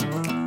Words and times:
Thank 0.00 0.30
you. 0.30 0.39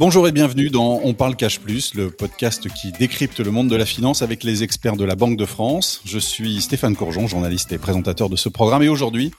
Bonjour 0.00 0.26
et 0.26 0.32
bienvenue 0.32 0.70
dans 0.70 0.98
On 1.04 1.12
parle 1.12 1.36
cash 1.36 1.60
plus, 1.60 1.94
le 1.94 2.10
podcast 2.10 2.66
qui 2.72 2.90
décrypte 2.90 3.38
le 3.38 3.50
monde 3.50 3.68
de 3.68 3.76
la 3.76 3.84
finance 3.84 4.22
avec 4.22 4.44
les 4.44 4.62
experts 4.62 4.96
de 4.96 5.04
la 5.04 5.14
Banque 5.14 5.36
de 5.36 5.44
France. 5.44 6.00
Je 6.06 6.18
suis 6.18 6.62
Stéphane 6.62 6.96
Courgeon, 6.96 7.26
journaliste 7.26 7.70
et 7.72 7.76
présentateur 7.76 8.30
de 8.30 8.36
ce 8.36 8.48
programme 8.48 8.82
et 8.82 8.88
aujourd'hui, 8.88 9.30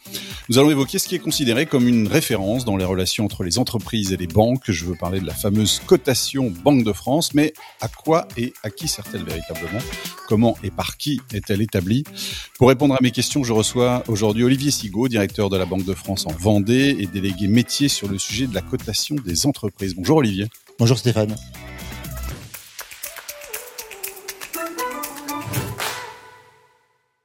nous 0.49 0.59
allons 0.59 0.69
évoquer 0.69 0.99
ce 0.99 1.07
qui 1.07 1.15
est 1.15 1.19
considéré 1.19 1.65
comme 1.65 1.87
une 1.87 2.07
référence 2.07 2.63
dans 2.63 2.77
les 2.77 2.85
relations 2.85 3.25
entre 3.25 3.43
les 3.43 3.57
entreprises 3.57 4.13
et 4.13 4.17
les 4.17 4.27
banques. 4.27 4.69
Je 4.69 4.85
veux 4.85 4.93
parler 4.93 5.19
de 5.19 5.25
la 5.25 5.33
fameuse 5.33 5.81
cotation 5.87 6.53
Banque 6.63 6.83
de 6.83 6.93
France, 6.93 7.33
mais 7.33 7.53
à 7.79 7.87
quoi 7.87 8.27
et 8.37 8.53
à 8.61 8.69
qui 8.69 8.87
sert-elle 8.87 9.23
véritablement? 9.23 9.79
Comment 10.27 10.55
et 10.63 10.69
par 10.69 10.97
qui 10.97 11.21
est-elle 11.33 11.63
établie? 11.63 12.03
Pour 12.59 12.67
répondre 12.67 12.93
à 12.93 12.99
mes 13.01 13.09
questions, 13.09 13.43
je 13.43 13.51
reçois 13.51 14.03
aujourd'hui 14.07 14.43
Olivier 14.43 14.69
Sigaud, 14.69 15.07
directeur 15.07 15.49
de 15.49 15.57
la 15.57 15.65
Banque 15.65 15.85
de 15.85 15.95
France 15.95 16.27
en 16.27 16.33
Vendée 16.33 16.95
et 16.99 17.07
délégué 17.07 17.47
métier 17.47 17.87
sur 17.87 18.07
le 18.07 18.19
sujet 18.19 18.45
de 18.45 18.53
la 18.53 18.61
cotation 18.61 19.15
des 19.15 19.47
entreprises. 19.47 19.95
Bonjour 19.95 20.17
Olivier. 20.17 20.50
Bonjour 20.81 20.97
Stéphane. 20.97 21.35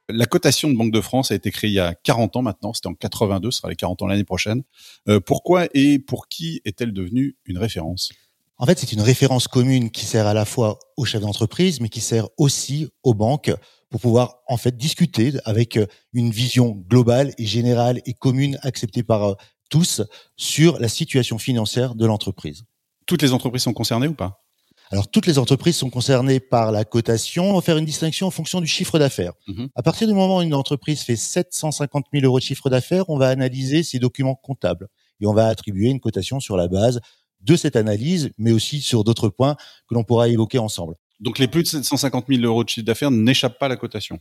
La 0.09 0.27
cotation 0.27 0.69
de 0.69 0.77
Banque 0.77 0.91
de 0.91 1.01
France 1.01 1.31
a 1.31 1.35
été 1.35 1.49
créée 1.49 1.71
il 1.71 1.73
y 1.73 1.79
a 1.79 1.95
40 1.95 2.35
ans 2.35 2.43
maintenant, 2.43 2.73
c'était 2.73 2.85
en 2.85 2.93
82, 2.93 3.49
ce 3.49 3.57
sera 3.57 3.69
les 3.69 3.75
40 3.75 4.03
ans 4.03 4.05
l'année 4.05 4.23
prochaine. 4.23 4.61
Euh, 5.07 5.19
pourquoi 5.19 5.65
et 5.73 5.97
pour 5.97 6.27
qui 6.27 6.61
est-elle 6.65 6.93
devenue 6.93 7.35
une 7.47 7.57
référence? 7.57 8.11
En 8.59 8.67
fait, 8.67 8.77
c'est 8.77 8.91
une 8.91 9.01
référence 9.01 9.47
commune 9.47 9.89
qui 9.89 10.05
sert 10.05 10.27
à 10.27 10.35
la 10.35 10.45
fois 10.45 10.77
aux 10.95 11.05
chefs 11.05 11.21
d'entreprise, 11.21 11.81
mais 11.81 11.89
qui 11.89 11.99
sert 11.99 12.27
aussi 12.37 12.87
aux 13.01 13.15
banques 13.15 13.51
pour 13.89 13.99
pouvoir 13.99 14.35
en 14.47 14.57
fait 14.57 14.77
discuter 14.77 15.33
avec 15.45 15.79
une 16.13 16.29
vision 16.29 16.79
globale 16.87 17.33
et 17.39 17.47
générale 17.47 18.03
et 18.05 18.13
commune 18.13 18.59
acceptée 18.61 19.01
par 19.01 19.23
euh, 19.23 19.33
tous 19.71 20.03
sur 20.35 20.77
la 20.77 20.89
situation 20.89 21.39
financière 21.39 21.95
de 21.95 22.05
l'entreprise. 22.05 22.63
Toutes 23.07 23.21
les 23.21 23.33
entreprises 23.33 23.63
sont 23.63 23.73
concernées 23.73 24.07
ou 24.07 24.13
pas? 24.13 24.43
Alors, 24.91 25.09
toutes 25.09 25.25
les 25.25 25.37
entreprises 25.37 25.75
sont 25.75 25.89
concernées 25.89 26.39
par 26.39 26.71
la 26.71 26.85
cotation. 26.85 27.51
On 27.51 27.55
va 27.55 27.61
faire 27.61 27.77
une 27.77 27.85
distinction 27.85 28.27
en 28.27 28.31
fonction 28.31 28.61
du 28.61 28.67
chiffre 28.67 28.99
d'affaires. 28.99 29.33
Mhm. 29.47 29.69
À 29.75 29.83
partir 29.83 30.07
du 30.07 30.13
moment 30.13 30.37
où 30.37 30.41
une 30.41 30.53
entreprise 30.53 31.01
fait 31.01 31.17
750 31.17 32.05
000 32.13 32.25
euros 32.25 32.39
de 32.39 32.43
chiffre 32.43 32.69
d'affaires, 32.69 33.09
on 33.09 33.17
va 33.17 33.27
analyser 33.29 33.83
ses 33.83 33.99
documents 33.99 34.35
comptables 34.35 34.87
et 35.19 35.25
on 35.25 35.33
va 35.33 35.47
attribuer 35.47 35.89
une 35.89 35.99
cotation 35.99 36.39
sur 36.39 36.55
la 36.55 36.67
base 36.67 37.01
de 37.41 37.55
cette 37.55 37.75
analyse, 37.75 38.31
mais 38.37 38.51
aussi 38.51 38.81
sur 38.81 39.03
d'autres 39.03 39.29
points 39.29 39.55
que 39.89 39.95
l'on 39.95 40.03
pourra 40.03 40.29
évoquer 40.29 40.59
ensemble. 40.59 40.95
Donc, 41.19 41.39
les 41.39 41.47
plus 41.47 41.63
de 41.63 41.67
750 41.67 42.25
000 42.29 42.43
euros 42.43 42.63
de 42.63 42.69
chiffre 42.69 42.85
d'affaires 42.85 43.11
n'échappent 43.11 43.59
pas 43.59 43.65
à 43.65 43.69
la 43.69 43.77
cotation? 43.77 44.19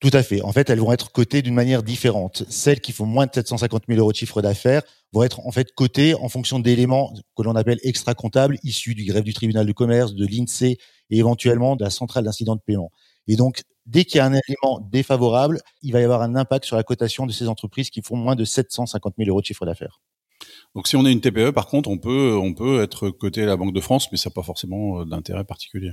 Tout 0.00 0.10
à 0.12 0.22
fait. 0.22 0.42
En 0.42 0.52
fait, 0.52 0.70
elles 0.70 0.78
vont 0.78 0.92
être 0.92 1.10
cotées 1.10 1.42
d'une 1.42 1.54
manière 1.54 1.82
différente. 1.82 2.44
Celles 2.48 2.80
qui 2.80 2.92
font 2.92 3.04
moins 3.04 3.26
de 3.26 3.32
750 3.34 3.84
000 3.88 3.98
euros 3.98 4.12
de 4.12 4.16
chiffre 4.16 4.40
d'affaires 4.40 4.82
vont 5.12 5.24
être 5.24 5.44
en 5.44 5.50
fait 5.50 5.72
cotées 5.72 6.14
en 6.14 6.28
fonction 6.28 6.60
d'éléments 6.60 7.12
que 7.36 7.42
l'on 7.42 7.56
appelle 7.56 7.80
extra-comptables 7.82 8.58
issus 8.62 8.94
du 8.94 9.04
greffe 9.04 9.24
du 9.24 9.34
tribunal 9.34 9.66
de 9.66 9.72
commerce, 9.72 10.14
de 10.14 10.24
l'INSEE 10.24 10.78
et 11.10 11.18
éventuellement 11.18 11.74
de 11.74 11.82
la 11.82 11.90
centrale 11.90 12.24
d'incident 12.24 12.54
de 12.54 12.60
paiement. 12.60 12.92
Et 13.26 13.34
donc, 13.34 13.62
dès 13.86 14.04
qu'il 14.04 14.18
y 14.18 14.20
a 14.20 14.26
un 14.26 14.34
élément 14.34 14.80
défavorable, 14.92 15.60
il 15.82 15.92
va 15.92 16.00
y 16.00 16.04
avoir 16.04 16.22
un 16.22 16.36
impact 16.36 16.64
sur 16.64 16.76
la 16.76 16.84
cotation 16.84 17.26
de 17.26 17.32
ces 17.32 17.48
entreprises 17.48 17.90
qui 17.90 18.02
font 18.02 18.16
moins 18.16 18.36
de 18.36 18.44
750 18.44 19.14
000 19.18 19.28
euros 19.30 19.40
de 19.40 19.46
chiffre 19.46 19.66
d'affaires. 19.66 20.00
Donc, 20.76 20.86
si 20.86 20.94
on 20.94 21.04
est 21.06 21.12
une 21.12 21.20
TPE, 21.20 21.50
par 21.50 21.66
contre, 21.66 21.88
on 21.88 21.98
peut, 21.98 22.38
on 22.40 22.54
peut 22.54 22.82
être 22.82 23.10
coté 23.10 23.42
à 23.42 23.46
la 23.46 23.56
Banque 23.56 23.74
de 23.74 23.80
France, 23.80 24.12
mais 24.12 24.18
ça 24.18 24.30
n'a 24.30 24.34
pas 24.34 24.42
forcément 24.42 25.00
euh, 25.00 25.04
d'intérêt 25.04 25.44
particulier. 25.44 25.90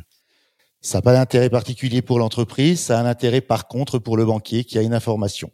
Ça 0.86 1.00
n'a 1.00 1.02
pas 1.02 1.14
d'intérêt 1.14 1.50
particulier 1.50 2.03
pour 2.03 2.19
l'entreprise, 2.19 2.80
ça 2.80 3.00
a 3.00 3.02
un 3.02 3.08
intérêt 3.08 3.41
par 3.41 3.67
contre 3.67 3.97
pour 3.97 4.17
le 4.17 4.25
banquier 4.25 4.64
qui 4.66 4.78
a 4.78 4.83
une 4.83 4.94
information. 4.94 5.50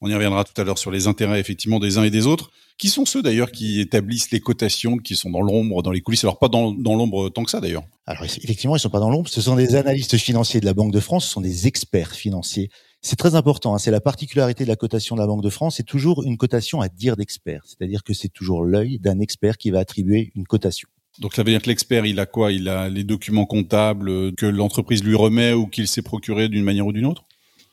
On 0.00 0.08
y 0.08 0.14
reviendra 0.14 0.42
tout 0.42 0.58
à 0.58 0.64
l'heure 0.64 0.78
sur 0.78 0.90
les 0.90 1.06
intérêts 1.06 1.38
effectivement 1.38 1.78
des 1.78 1.98
uns 1.98 2.04
et 2.04 2.08
des 2.08 2.26
autres. 2.26 2.50
Qui 2.78 2.88
sont 2.88 3.04
ceux 3.04 3.20
d'ailleurs 3.20 3.52
qui 3.52 3.78
établissent 3.78 4.30
les 4.30 4.40
cotations, 4.40 4.96
qui 4.96 5.16
sont 5.16 5.28
dans 5.28 5.42
l'ombre, 5.42 5.82
dans 5.82 5.90
les 5.90 6.00
coulisses 6.00 6.24
Alors 6.24 6.38
pas 6.38 6.48
dans, 6.48 6.72
l'ombre 6.72 7.28
tant 7.28 7.44
que 7.44 7.50
ça 7.50 7.60
d'ailleurs. 7.60 7.82
Alors 8.06 8.24
effectivement, 8.24 8.74
ils 8.74 8.80
sont 8.80 8.88
pas 8.88 9.00
dans 9.00 9.10
l'ombre. 9.10 9.28
Ce 9.28 9.42
sont 9.42 9.54
des 9.54 9.74
analystes 9.74 10.16
financiers 10.16 10.60
de 10.60 10.64
la 10.64 10.72
Banque 10.72 10.94
de 10.94 11.00
France, 11.00 11.26
ce 11.26 11.32
sont 11.32 11.42
des 11.42 11.66
experts 11.66 12.12
financiers. 12.12 12.70
C'est 13.02 13.16
très 13.16 13.34
important. 13.34 13.74
Hein. 13.74 13.78
C'est 13.78 13.90
la 13.90 14.00
particularité 14.00 14.64
de 14.64 14.70
la 14.70 14.76
cotation 14.76 15.14
de 15.14 15.20
la 15.20 15.26
Banque 15.26 15.42
de 15.42 15.50
France. 15.50 15.76
C'est 15.76 15.82
toujours 15.82 16.22
une 16.22 16.38
cotation 16.38 16.80
à 16.80 16.88
dire 16.88 17.16
d'expert, 17.16 17.64
c'est-à-dire 17.66 18.02
que 18.02 18.14
c'est 18.14 18.30
toujours 18.30 18.64
l'œil 18.64 18.98
d'un 18.98 19.20
expert 19.20 19.58
qui 19.58 19.70
va 19.70 19.80
attribuer 19.80 20.32
une 20.34 20.46
cotation. 20.46 20.88
Donc 21.20 21.34
ça 21.34 21.42
veut 21.42 21.50
dire 21.50 21.60
que 21.60 21.68
l'expert, 21.68 22.06
il 22.06 22.18
a 22.18 22.26
quoi? 22.26 22.50
Il 22.50 22.68
a 22.68 22.88
les 22.88 23.04
documents 23.04 23.44
comptables 23.44 24.34
que 24.34 24.46
l'entreprise 24.46 25.04
lui 25.04 25.14
remet 25.14 25.52
ou 25.52 25.66
qu'il 25.66 25.86
s'est 25.86 26.02
procuré 26.02 26.48
d'une 26.48 26.64
manière 26.64 26.86
ou 26.86 26.92
d'une 26.92 27.04
autre? 27.04 27.24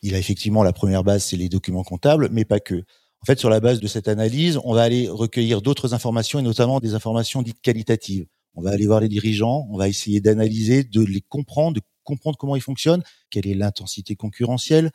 Il 0.04 0.16
a 0.16 0.20
effectivement 0.20 0.64
la 0.64 0.74
première 0.74 1.04
base, 1.04 1.24
c'est 1.24 1.38
les 1.38 1.50
documents 1.50 1.84
comptables, 1.84 2.30
mais 2.32 2.46
pas 2.46 2.60
que. 2.60 2.76
En 3.22 3.26
fait, 3.26 3.40
sur 3.40 3.50
la 3.50 3.60
base 3.60 3.80
de 3.80 3.88
cette 3.88 4.10
analyse, 4.10 4.60
on 4.64 4.74
va 4.74 4.84
aller 4.84 5.10
recueillir 5.10 5.62
d'autres 5.62 5.94
informations 5.94 6.40
et 6.40 6.44
notamment 6.44 6.80
des 6.80 6.94
informations 6.94 7.42
dites 7.42 7.62
qualitatives. 7.62 8.28
On 8.54 8.62
va 8.62 8.72
aller 8.72 8.86
voir 8.86 9.00
les 9.00 9.10
dirigeants, 9.10 9.68
on 9.72 9.78
va 9.78 9.88
essayer 9.88 10.20
d'analyser, 10.20 10.84
de 10.84 11.02
les 11.02 11.22
comprendre, 11.22 11.74
de 11.74 11.82
comprendre 12.04 12.38
comment 12.38 12.56
ils 12.56 12.62
fonctionnent, 12.62 13.04
quelle 13.30 13.48
est 13.48 13.54
l'intensité 13.54 14.16
concurrentielle, 14.16 14.92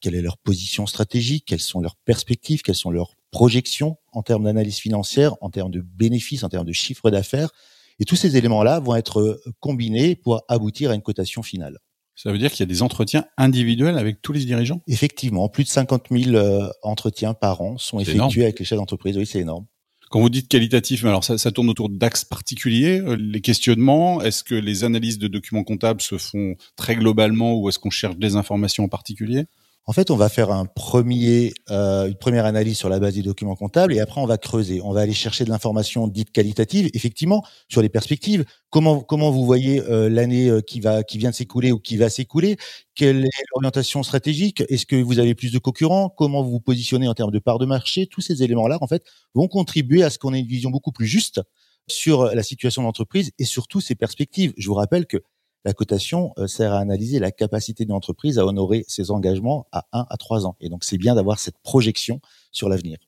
quelle 0.00 0.14
est 0.14 0.22
leur 0.22 0.38
position 0.38 0.86
stratégique, 0.86 1.44
quelles 1.46 1.60
sont 1.60 1.80
leurs 1.80 1.96
perspectives, 1.96 2.62
quelles 2.62 2.74
sont 2.74 2.90
leurs 2.90 3.14
projections 3.30 3.96
en 4.12 4.22
termes 4.22 4.44
d'analyse 4.44 4.78
financière, 4.78 5.34
en 5.40 5.50
termes 5.50 5.70
de 5.70 5.80
bénéfices, 5.80 6.44
en 6.44 6.48
termes 6.48 6.66
de 6.66 6.72
chiffre 6.72 7.10
d'affaires. 7.10 7.50
Et 7.98 8.04
tous 8.04 8.16
ces 8.16 8.36
éléments-là 8.36 8.80
vont 8.80 8.94
être 8.94 9.20
euh, 9.20 9.42
combinés 9.60 10.16
pour 10.16 10.42
aboutir 10.48 10.90
à 10.90 10.94
une 10.94 11.02
cotation 11.02 11.42
finale. 11.42 11.78
Ça 12.14 12.32
veut 12.32 12.38
dire 12.38 12.50
qu'il 12.50 12.60
y 12.60 12.62
a 12.62 12.66
des 12.66 12.82
entretiens 12.82 13.26
individuels 13.36 13.98
avec 13.98 14.22
tous 14.22 14.32
les 14.32 14.44
dirigeants? 14.44 14.80
Effectivement, 14.86 15.48
plus 15.50 15.64
de 15.64 15.68
50 15.68 16.06
000 16.10 16.34
euh, 16.34 16.68
entretiens 16.82 17.34
par 17.34 17.60
an 17.60 17.76
sont 17.76 18.00
effectués 18.00 18.44
avec 18.44 18.58
les 18.58 18.64
chefs 18.64 18.78
d'entreprise. 18.78 19.18
Oui, 19.18 19.26
c'est 19.26 19.40
énorme. 19.40 19.66
Quand 20.08 20.20
vous 20.20 20.30
dites 20.30 20.48
qualitatif, 20.48 21.04
alors 21.04 21.24
ça, 21.24 21.36
ça 21.36 21.50
tourne 21.50 21.68
autour 21.68 21.90
d'axes 21.90 22.24
particuliers, 22.24 23.00
euh, 23.00 23.16
les 23.16 23.40
questionnements. 23.40 24.22
Est-ce 24.22 24.44
que 24.44 24.54
les 24.54 24.84
analyses 24.84 25.18
de 25.18 25.28
documents 25.28 25.64
comptables 25.64 26.00
se 26.00 26.16
font 26.16 26.54
très 26.76 26.96
globalement 26.96 27.54
ou 27.54 27.68
est-ce 27.68 27.78
qu'on 27.78 27.90
cherche 27.90 28.16
des 28.16 28.36
informations 28.36 28.84
en 28.84 28.88
particulier? 28.88 29.44
En 29.88 29.92
fait, 29.92 30.10
on 30.10 30.16
va 30.16 30.28
faire 30.28 30.50
un 30.50 30.64
premier, 30.66 31.54
euh, 31.70 32.08
une 32.08 32.16
première 32.16 32.44
analyse 32.44 32.76
sur 32.76 32.88
la 32.88 32.98
base 32.98 33.14
des 33.14 33.22
documents 33.22 33.54
comptables 33.54 33.94
et 33.94 34.00
après 34.00 34.20
on 34.20 34.26
va 34.26 34.36
creuser. 34.36 34.80
On 34.82 34.92
va 34.92 35.02
aller 35.02 35.12
chercher 35.12 35.44
de 35.44 35.50
l'information 35.50 36.08
dite 36.08 36.32
qualitative, 36.32 36.90
effectivement, 36.92 37.44
sur 37.68 37.82
les 37.82 37.88
perspectives. 37.88 38.44
Comment 38.70 39.00
comment 39.00 39.30
vous 39.30 39.44
voyez 39.44 39.80
euh, 39.82 40.08
l'année 40.08 40.48
euh, 40.48 40.60
qui 40.60 40.80
va 40.80 41.04
qui 41.04 41.18
vient 41.18 41.30
de 41.30 41.36
s'écouler 41.36 41.70
ou 41.70 41.78
qui 41.78 41.96
va 41.96 42.08
s'écouler? 42.08 42.56
Quelle 42.96 43.26
est 43.26 43.44
l'orientation 43.54 44.02
stratégique? 44.02 44.64
Est-ce 44.68 44.86
que 44.86 44.96
vous 44.96 45.20
avez 45.20 45.36
plus 45.36 45.52
de 45.52 45.58
concurrents? 45.60 46.08
Comment 46.08 46.42
vous 46.42 46.50
vous 46.50 46.60
positionnez 46.60 47.06
en 47.06 47.14
termes 47.14 47.30
de 47.30 47.38
part 47.38 47.58
de 47.58 47.66
marché? 47.66 48.08
Tous 48.08 48.20
ces 48.20 48.42
éléments-là, 48.42 48.78
en 48.80 48.88
fait, 48.88 49.04
vont 49.34 49.46
contribuer 49.46 50.02
à 50.02 50.10
ce 50.10 50.18
qu'on 50.18 50.34
ait 50.34 50.40
une 50.40 50.48
vision 50.48 50.70
beaucoup 50.70 50.90
plus 50.90 51.06
juste 51.06 51.40
sur 51.86 52.24
la 52.34 52.42
situation 52.42 52.82
de 52.82 52.86
l'entreprise 52.86 53.30
et 53.38 53.44
surtout 53.44 53.80
ses 53.80 53.94
perspectives. 53.94 54.52
Je 54.56 54.66
vous 54.66 54.74
rappelle 54.74 55.06
que 55.06 55.18
la 55.66 55.74
cotation 55.74 56.32
euh, 56.38 56.46
sert 56.46 56.72
à 56.72 56.78
analyser 56.78 57.18
la 57.18 57.32
capacité 57.32 57.84
d'une 57.84 57.94
entreprise 57.94 58.38
à 58.38 58.46
honorer 58.46 58.84
ses 58.86 59.10
engagements 59.10 59.66
à 59.72 59.86
1 59.92 60.06
à 60.08 60.16
3 60.16 60.46
ans. 60.46 60.56
Et 60.60 60.68
donc, 60.68 60.84
c'est 60.84 60.96
bien 60.96 61.14
d'avoir 61.14 61.38
cette 61.38 61.58
projection 61.62 62.20
sur 62.52 62.68
l'avenir. 62.68 62.98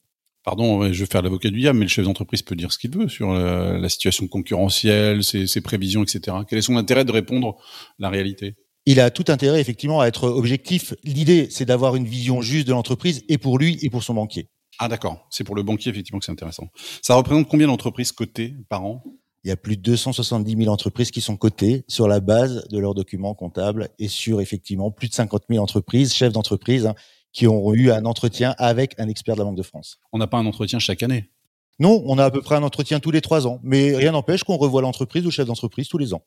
Pardon, 0.44 0.92
je 0.92 1.00
vais 1.00 1.06
faire 1.06 1.22
l'avocat 1.22 1.50
du 1.50 1.60
diable, 1.60 1.78
mais 1.78 1.84
le 1.84 1.91
chef 1.91 2.04
d'entreprise 2.04 2.42
peut 2.42 2.56
dire 2.56 2.72
ce 2.72 2.78
qu'il 2.78 2.91
veut 2.91 3.08
sur 3.08 3.32
la, 3.32 3.88
situation 3.88 4.26
concurrentielle, 4.28 5.22
ses, 5.22 5.47
ses, 5.47 5.60
prévisions, 5.60 6.02
etc. 6.02 6.38
Quel 6.48 6.58
est 6.58 6.62
son 6.62 6.76
intérêt 6.76 7.04
de 7.04 7.12
répondre 7.12 7.56
la 7.98 8.08
réalité? 8.08 8.56
Il 8.86 8.98
a 9.00 9.10
tout 9.10 9.26
intérêt 9.28 9.60
effectivement 9.60 10.00
à 10.00 10.06
être 10.06 10.28
objectif. 10.28 10.94
L'idée, 11.04 11.48
c'est 11.50 11.66
d'avoir 11.66 11.97
une 11.97 12.06
vision 12.06 12.41
juste 12.41 12.66
de 12.66 12.72
l'entreprise 12.72 13.24
et 13.28 13.36
pour 13.36 13.58
lui 13.58 13.78
et 13.82 13.91
pour 13.91 14.02
son 14.02 14.14
banquier. 14.14 14.48
Ah 14.78 14.88
d'accord, 14.88 15.26
c'est 15.30 15.44
pour 15.44 15.54
le 15.54 15.62
banquier 15.62 15.91
effectivement 15.91 16.18
que 16.20 16.24
c'est 16.24 16.32
intéressant. 16.32 16.68
Ça 17.02 17.14
représente 17.14 17.48
combien 17.48 17.66
d'entreprises 17.66 18.12
cotées 18.12 18.54
par 18.68 18.84
an? 18.84 19.02
Il 19.44 19.49
y 19.49 19.50
a 19.53 19.56
plus 19.56 19.76
de 19.76 19.82
270 19.82 20.56
000 20.56 20.72
entreprises 20.72 21.10
qui 21.10 21.21
sont 21.21 21.37
cotées 21.37 21.84
sur 21.88 22.09
la 22.09 22.21
base 22.21 22.66
de 22.69 22.78
leurs 22.78 22.94
documents 22.94 23.34
comptables 23.34 23.88
et 23.99 24.09
sur 24.09 24.41
effectivement 24.41 24.91
plus 24.91 25.09
de 25.09 25.15
50 25.15 25.44
000 25.49 25.62
entreprises, 25.62 26.12
chefs 26.12 26.32
d'entreprise, 26.32 26.87
hein, 26.87 26.94
qui 27.32 27.47
ont 27.47 27.72
eu 27.75 27.91
un 27.91 28.04
entretien 28.04 28.54
avec 28.59 28.98
un 28.98 29.09
expert 29.09 29.37
de 29.37 29.41
la 29.41 29.44
Banque 29.44 29.56
de 29.56 29.62
France. 29.62 30.00
On 30.12 30.19
n'a 30.19 30.27
pas 30.27 30.38
un 30.38 30.47
entretien 30.47 30.78
chaque 30.78 31.03
année? 31.03 31.31
Non, 31.78 32.03
on 32.07 32.18
a 32.18 32.24
à 32.24 32.30
peu 32.30 32.42
près 32.42 32.57
un 32.57 32.62
entretien 32.62 32.98
tous 32.98 33.12
les 33.12 33.21
trois 33.21 33.47
ans, 33.47 33.60
mais 33.62 33.95
rien 33.95 34.10
n'empêche 34.12 34.42
qu'on 34.42 34.57
revoit 34.57 34.83
l'entreprise 34.83 35.22
ou 35.22 35.27
le 35.28 35.33
chef 35.33 35.47
d'entreprise 35.47 35.89
tous 35.89 35.98
les 35.98 36.12
ans. 36.15 36.24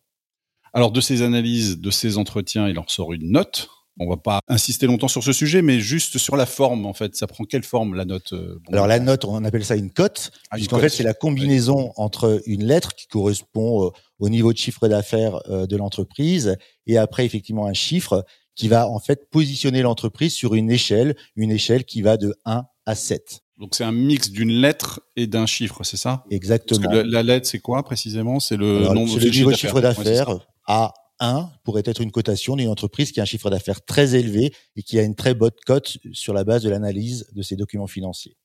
Alors 0.74 0.92
de 0.92 1.02
ces 1.02 1.22
analyses, 1.22 1.80
de 1.80 1.92
ces 1.92 2.18
entretiens, 2.18 2.70
il 2.70 2.80
en 2.80 2.88
sort 2.88 3.12
une 3.12 3.32
note 3.32 3.70
on 4.00 4.10
va 4.10 4.18
pas 4.18 4.40
insister 4.48 4.88
longtemps 4.88 5.08
sur 5.08 5.24
ce 5.24 5.34
sujet, 5.34 5.62
mais 5.62 5.80
juste 5.80 6.18
sur 6.18 6.36
la 6.36 6.46
forme, 6.46 6.86
en 6.86 6.94
fait. 6.94 7.16
Ça 7.16 7.28
prend 7.28 7.44
quelle 7.44 7.64
forme, 7.64 7.96
la 7.96 8.06
note 8.06 8.34
euh, 8.34 8.60
Alors, 8.72 8.88
la 8.88 9.00
note, 9.00 9.26
on 9.26 9.44
appelle 9.44 9.66
ça 9.66 9.76
une 9.76 9.92
cote, 9.92 10.32
ah, 10.50 10.56
puisqu'en 10.56 10.80
fait, 10.80 10.90
c'est 10.90 11.04
la 11.04 11.14
combinaison 11.14 11.92
entre 11.98 12.42
une 12.46 12.64
lettre 12.66 12.96
qui 12.96 13.08
correspond 13.08 13.86
euh, 13.86 13.90
au 14.20 14.30
niveau 14.30 14.54
de 14.54 14.58
chiffre 14.58 14.88
d'affaires 14.88 15.40
euh, 15.50 15.68
de 15.68 15.76
l'entreprise 15.76 16.56
et 16.88 16.98
après, 16.98 17.26
effectivement, 17.26 17.68
un 17.68 17.74
chiffre 17.74 18.26
qui 18.56 18.68
va, 18.68 18.88
en 18.88 19.00
fait, 19.00 19.30
positionner 19.30 19.82
l'entreprise 19.82 20.34
sur 20.34 20.56
une 20.56 20.72
échelle, 20.72 21.16
une 21.36 21.52
échelle 21.52 21.86
qui 21.86 22.02
va 22.02 22.18
de 22.18 22.36
1 22.46 22.64
à 22.86 22.96
7. 22.96 23.42
Donc 23.60 23.76
c'est 23.76 23.84
un 23.84 23.92
mix 23.92 24.32
d'une 24.32 24.50
lettre 24.50 25.02
et 25.16 25.28
d'un 25.28 25.46
chiffre, 25.46 25.84
c'est 25.84 25.98
ça? 25.98 26.24
Exactement. 26.32 26.82
Parce 26.82 27.04
que 27.04 27.08
la, 27.08 27.22
lettre, 27.22 27.48
c'est 27.48 27.60
quoi 27.60 27.84
précisément? 27.84 28.40
C'est 28.40 28.58
le 28.58 28.92
nombre 28.92 29.20
de 29.20 29.32
chiffre, 29.32 29.54
chiffre 29.54 29.82
d'affaires. 29.82 30.40
A 30.68 30.94
1 31.22 31.50
pourrait 31.64 31.84
être 31.86 32.02
une 32.02 32.12
cotation 32.12 32.58
d'une 32.58 32.68
entreprise 32.68 33.14
qui 33.14 33.22
a 33.22 33.24
un 33.24 33.26
chiffre 33.26 33.50
d'affaires 33.50 33.86
très 33.86 34.16
élevé 34.16 34.54
et 34.76 34.84
qui 34.84 35.00
a 35.00 35.04
une 35.04 35.16
très 35.16 35.34
bonne 35.34 35.52
cote 35.66 35.98
sur 36.12 36.34
la 36.34 36.44
base 36.44 36.64
de 36.64 36.70
l'analyse 36.70 37.28
de 37.34 37.42
ses 37.42 37.56
documents 37.56 37.88
financiers. 37.88 38.36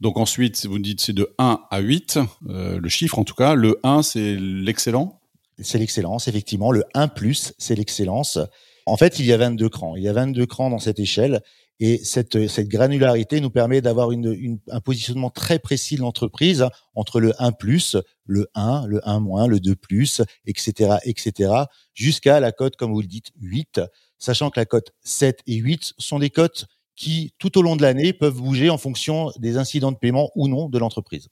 Donc 0.00 0.18
ensuite, 0.18 0.66
vous 0.66 0.78
dites 0.78 1.00
c'est 1.00 1.12
de 1.12 1.32
1 1.38 1.60
à 1.70 1.78
8, 1.78 2.18
euh, 2.48 2.80
le 2.80 2.88
chiffre 2.88 3.18
en 3.18 3.24
tout 3.24 3.34
cas. 3.34 3.54
Le 3.54 3.78
1, 3.84 4.02
c'est 4.02 4.36
l'excellent? 4.36 5.20
C'est 5.60 5.78
l'excellence, 5.78 6.26
effectivement. 6.26 6.72
Le 6.72 6.84
1 6.94 7.06
plus, 7.08 7.54
c'est 7.58 7.76
l'excellence. 7.76 8.38
En 8.86 8.96
fait, 8.96 9.20
il 9.20 9.26
y 9.26 9.32
a 9.32 9.36
22 9.36 9.68
crans. 9.68 9.94
Il 9.94 10.02
y 10.02 10.08
a 10.08 10.12
22 10.12 10.46
crans 10.46 10.68
dans 10.68 10.80
cette 10.80 10.98
échelle. 10.98 11.42
Et 11.80 11.98
cette, 11.98 12.46
cette 12.48 12.68
granularité 12.68 13.40
nous 13.40 13.50
permet 13.50 13.80
d'avoir 13.80 14.12
une, 14.12 14.32
une, 14.32 14.58
un 14.70 14.80
positionnement 14.80 15.30
très 15.30 15.58
précis 15.58 15.96
de 15.96 16.02
l'entreprise 16.02 16.66
entre 16.94 17.20
le 17.20 17.32
1 17.42 17.52
plus, 17.52 17.96
le 18.26 18.48
1, 18.54 18.86
le 18.86 19.06
1 19.08 19.20
moins, 19.20 19.46
le 19.48 19.58
2 19.58 19.74
plus, 19.74 20.22
etc., 20.46 20.96
etc., 21.04 21.52
jusqu'à 21.92 22.38
la 22.38 22.52
cote, 22.52 22.76
comme 22.76 22.92
vous 22.92 23.00
le 23.00 23.08
dites, 23.08 23.32
8, 23.40 23.80
sachant 24.18 24.50
que 24.50 24.60
la 24.60 24.66
cote 24.66 24.92
7 25.02 25.40
et 25.46 25.56
8 25.56 25.94
sont 25.98 26.20
des 26.20 26.30
cotes 26.30 26.66
qui, 26.94 27.34
tout 27.38 27.58
au 27.58 27.62
long 27.62 27.74
de 27.74 27.82
l'année, 27.82 28.12
peuvent 28.12 28.40
bouger 28.40 28.70
en 28.70 28.78
fonction 28.78 29.32
des 29.38 29.56
incidents 29.56 29.90
de 29.90 29.96
paiement 29.96 30.30
ou 30.36 30.46
non 30.46 30.68
de 30.68 30.78
l'entreprise. 30.78 31.28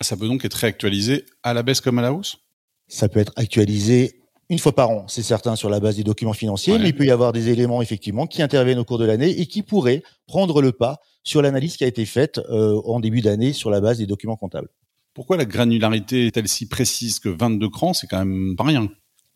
Ça 0.00 0.16
peut 0.16 0.28
donc 0.28 0.44
être 0.44 0.54
réactualisé 0.54 1.26
à 1.42 1.52
la 1.52 1.62
baisse 1.62 1.80
comme 1.80 1.98
à 1.98 2.02
la 2.02 2.12
hausse? 2.12 2.38
Ça 2.88 3.08
peut 3.08 3.20
être 3.20 3.32
actualisé 3.36 4.19
une 4.50 4.58
fois 4.58 4.74
par 4.74 4.90
an, 4.90 5.04
c'est 5.06 5.22
certain, 5.22 5.54
sur 5.54 5.70
la 5.70 5.78
base 5.78 5.96
des 5.96 6.02
documents 6.02 6.32
financiers, 6.32 6.76
mais 6.76 6.88
il 6.88 6.96
peut 6.96 7.06
y 7.06 7.12
avoir 7.12 7.32
des 7.32 7.50
éléments 7.50 7.82
effectivement 7.82 8.26
qui 8.26 8.42
interviennent 8.42 8.80
au 8.80 8.84
cours 8.84 8.98
de 8.98 9.04
l'année 9.04 9.30
et 9.40 9.46
qui 9.46 9.62
pourraient 9.62 10.02
prendre 10.26 10.60
le 10.60 10.72
pas 10.72 10.98
sur 11.22 11.40
l'analyse 11.40 11.76
qui 11.76 11.84
a 11.84 11.86
été 11.86 12.04
faite 12.04 12.40
euh, 12.50 12.80
en 12.84 12.98
début 12.98 13.20
d'année 13.20 13.52
sur 13.52 13.70
la 13.70 13.80
base 13.80 13.98
des 13.98 14.06
documents 14.06 14.34
comptables. 14.34 14.68
Pourquoi 15.14 15.36
la 15.36 15.44
granularité 15.44 16.26
est-elle 16.26 16.48
si 16.48 16.66
précise 16.66 17.20
que 17.20 17.28
22 17.28 17.68
crans, 17.68 17.94
c'est 17.94 18.08
quand 18.08 18.18
même 18.18 18.56
pas 18.56 18.64
rien? 18.64 18.88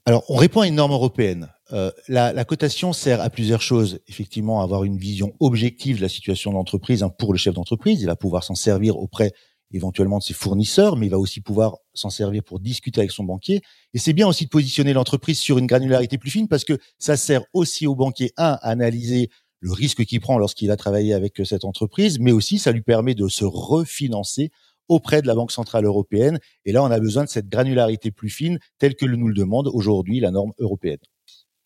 Alors, 0.05 0.25
on 0.29 0.35
répond 0.35 0.63
à 0.63 0.67
une 0.67 0.75
norme 0.75 0.93
européenne. 0.93 1.49
Euh, 1.73 1.93
la, 2.09 2.33
la, 2.33 2.45
cotation 2.45 2.93
sert 2.93 3.21
à 3.21 3.31
plusieurs 3.31 3.63
choses. 3.63 4.01
Effectivement, 4.09 4.63
avoir 4.63 4.83
une 4.83 4.99
vision 4.99 5.33
objective 5.39 5.99
de 5.99 6.03
la 6.03 6.09
situation 6.09 6.51
de 6.51 6.57
l'entreprise 6.57 7.05
hein, 7.05 7.09
pour 7.09 7.33
le 7.33 7.39
chef 7.39 7.55
d'entreprise. 7.55 8.03
Il 8.03 8.07
va 8.07 8.17
pouvoir 8.17 8.43
s'en 8.43 8.57
servir 8.57 8.99
auprès 8.99 9.33
éventuellement 9.73 10.19
de 10.19 10.25
ses 10.25 10.35
fournisseurs, 10.35 10.97
mais 10.97 11.07
il 11.07 11.11
va 11.11 11.19
aussi 11.19 11.41
pouvoir 11.41 11.77
s'en 11.95 12.11
servir 12.11 12.43
pour 12.43 12.61
discuter 12.61 13.01
avec 13.01 13.11
son 13.11 13.25
banquier. 13.25 13.63
Et 13.95 13.99
c'est 13.99 14.13
bien 14.13 14.27
aussi 14.27 14.45
de 14.45 14.51
positionner 14.51 14.93
l'entreprise 14.93 15.39
sur 15.39 15.59
une 15.59 15.67
granularité 15.67 16.19
plus 16.19 16.31
fine 16.31 16.49
parce 16.49 16.65
que 16.65 16.79
ça 16.99 17.17
sert 17.17 17.43
aussi 17.53 17.87
au 17.87 17.95
banquier, 17.95 18.33
un, 18.37 18.59
à 18.61 18.69
analyser 18.69 19.31
le 19.61 19.73
risque 19.73 20.05
qu'il 20.05 20.21
prend 20.21 20.37
lorsqu'il 20.37 20.69
va 20.69 20.77
travailler 20.77 21.15
avec 21.15 21.41
cette 21.45 21.65
entreprise, 21.65 22.19
mais 22.19 22.33
aussi 22.33 22.59
ça 22.59 22.71
lui 22.71 22.83
permet 22.83 23.15
de 23.15 23.29
se 23.29 23.45
refinancer 23.45 24.51
auprès 24.89 25.23
de 25.23 25.27
la 25.27 25.35
Banque 25.35 25.53
Centrale 25.53 25.87
Européenne. 25.87 26.39
Et 26.67 26.73
là, 26.73 26.83
on 26.83 26.91
a 26.91 27.01
besoin 27.01 27.25
de 27.25 27.31
cette 27.31 27.49
granularité 27.49 28.11
plus 28.11 28.29
fine 28.29 28.59
telle 28.79 28.95
que 28.95 29.07
nous 29.07 29.29
le 29.29 29.35
demande 29.35 29.69
aujourd'hui 29.69 30.21
la 30.21 30.31
norme 30.31 30.53
européenne. 30.59 30.99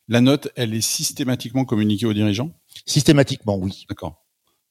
La 0.06 0.20
note, 0.20 0.48
elle 0.54 0.74
est 0.74 0.80
systématiquement 0.80 1.64
communiquée 1.64 2.06
aux 2.06 2.14
dirigeants? 2.14 2.52
Systématiquement, 2.86 3.56
oui. 3.56 3.84
D'accord 3.88 4.27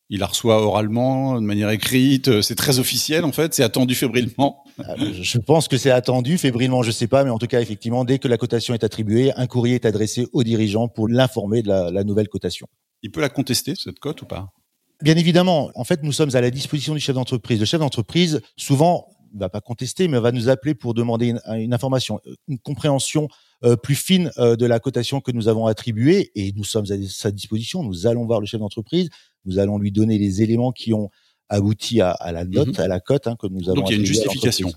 il 0.10 0.20
la 0.20 0.28
reçoit 0.28 0.66
oralement, 0.66 1.36
de 1.36 1.46
manière 1.46 1.70
écrite. 1.70 2.30
Euh, 2.30 2.42
c'est 2.42 2.56
très 2.56 2.80
officiel 2.80 3.26
en 3.26 3.32
fait. 3.32 3.54
C'est 3.54 3.64
attendu 3.64 3.96
fébrilement. 3.96 4.64
Euh, 4.80 5.14
je 5.22 5.38
pense 5.38 5.68
que 5.68 5.78
c'est 5.78 5.92
attendu 5.92 6.38
fébrilement, 6.38 6.84
je 6.84 6.92
sais 6.92 7.08
pas, 7.08 7.24
mais 7.24 7.30
en 7.30 7.40
tout 7.40 7.48
cas 7.48 7.62
effectivement, 7.62 8.06
dès 8.06 8.20
que 8.20 8.28
la 8.28 8.38
cotation 8.38 8.74
est 8.74 8.84
attribuée, 8.84 9.34
un 9.36 9.48
courrier 9.48 9.76
est 9.76 9.86
adressé 9.86 10.28
au 10.34 10.44
dirigeant 10.44 10.88
pour 10.88 11.08
l'informer 11.08 11.62
de 11.62 11.70
la, 11.70 12.04
nouvelle 12.04 12.30
cotation. 12.30 12.68
Il 13.04 13.12
peut 13.12 13.22
la 13.22 13.30
contester 13.30 13.74
cette 13.76 14.00
cote 14.00 14.22
ou 14.22 14.26
pas? 14.26 14.54
Bien 15.02 15.16
évidemment. 15.16 15.72
En 15.76 15.84
fait, 15.84 16.02
nous 16.04 16.12
sommes 16.12 16.36
à 16.36 16.42
la 16.42 16.50
disposition 16.50 16.94
du 16.94 17.00
chef 17.00 17.16
d'entreprise. 17.16 17.60
Le 17.60 17.66
chef 17.66 17.80
d'entreprise, 17.80 18.42
souvent, 18.56 19.08
va 19.36 19.50
pas 19.50 19.62
contester, 19.62 20.08
mais 20.08 20.20
va 20.20 20.32
nous 20.32 20.50
appeler 20.50 20.74
pour 20.74 20.96
demander 20.96 21.36
une, 21.50 21.74
information, 21.74 22.20
une 22.48 22.58
compréhension 22.58 23.28
euh, 23.64 23.76
plus 23.76 23.94
fine 23.96 24.32
de 24.38 24.66
la 24.66 24.80
cotation 24.80 25.22
que 25.22 25.32
nous 25.32 25.48
avons 25.48 25.68
attribuée. 25.68 26.32
Et 26.34 26.54
nous 26.54 26.64
sommes 26.64 26.86
à 26.90 26.96
sa 27.08 27.30
disposition. 27.30 27.84
Nous 27.84 28.08
allons 28.08 28.26
voir 28.26 28.40
le 28.40 28.48
chef 28.48 28.60
d'entreprise 28.60 29.10
nous 29.48 29.58
allons 29.58 29.80
lui 29.80 29.92
donner 29.92 30.20
les 30.20 30.44
éléments 30.44 30.72
qui 30.72 30.94
ont 30.94 31.10
abouti 31.50 32.02
à, 32.02 32.16
la 32.32 32.46
note, 32.46 32.78
mhm. 32.78 32.84
à 32.84 32.88
la 32.88 33.00
cote 33.00 33.28
hein, 33.28 33.36
que 33.40 33.48
nous 33.48 33.70
avons. 33.70 33.82
Donc 33.82 33.90
il 33.90 33.94
y 33.94 33.96
a 33.96 34.00
une 34.00 34.06
justification. 34.06 34.72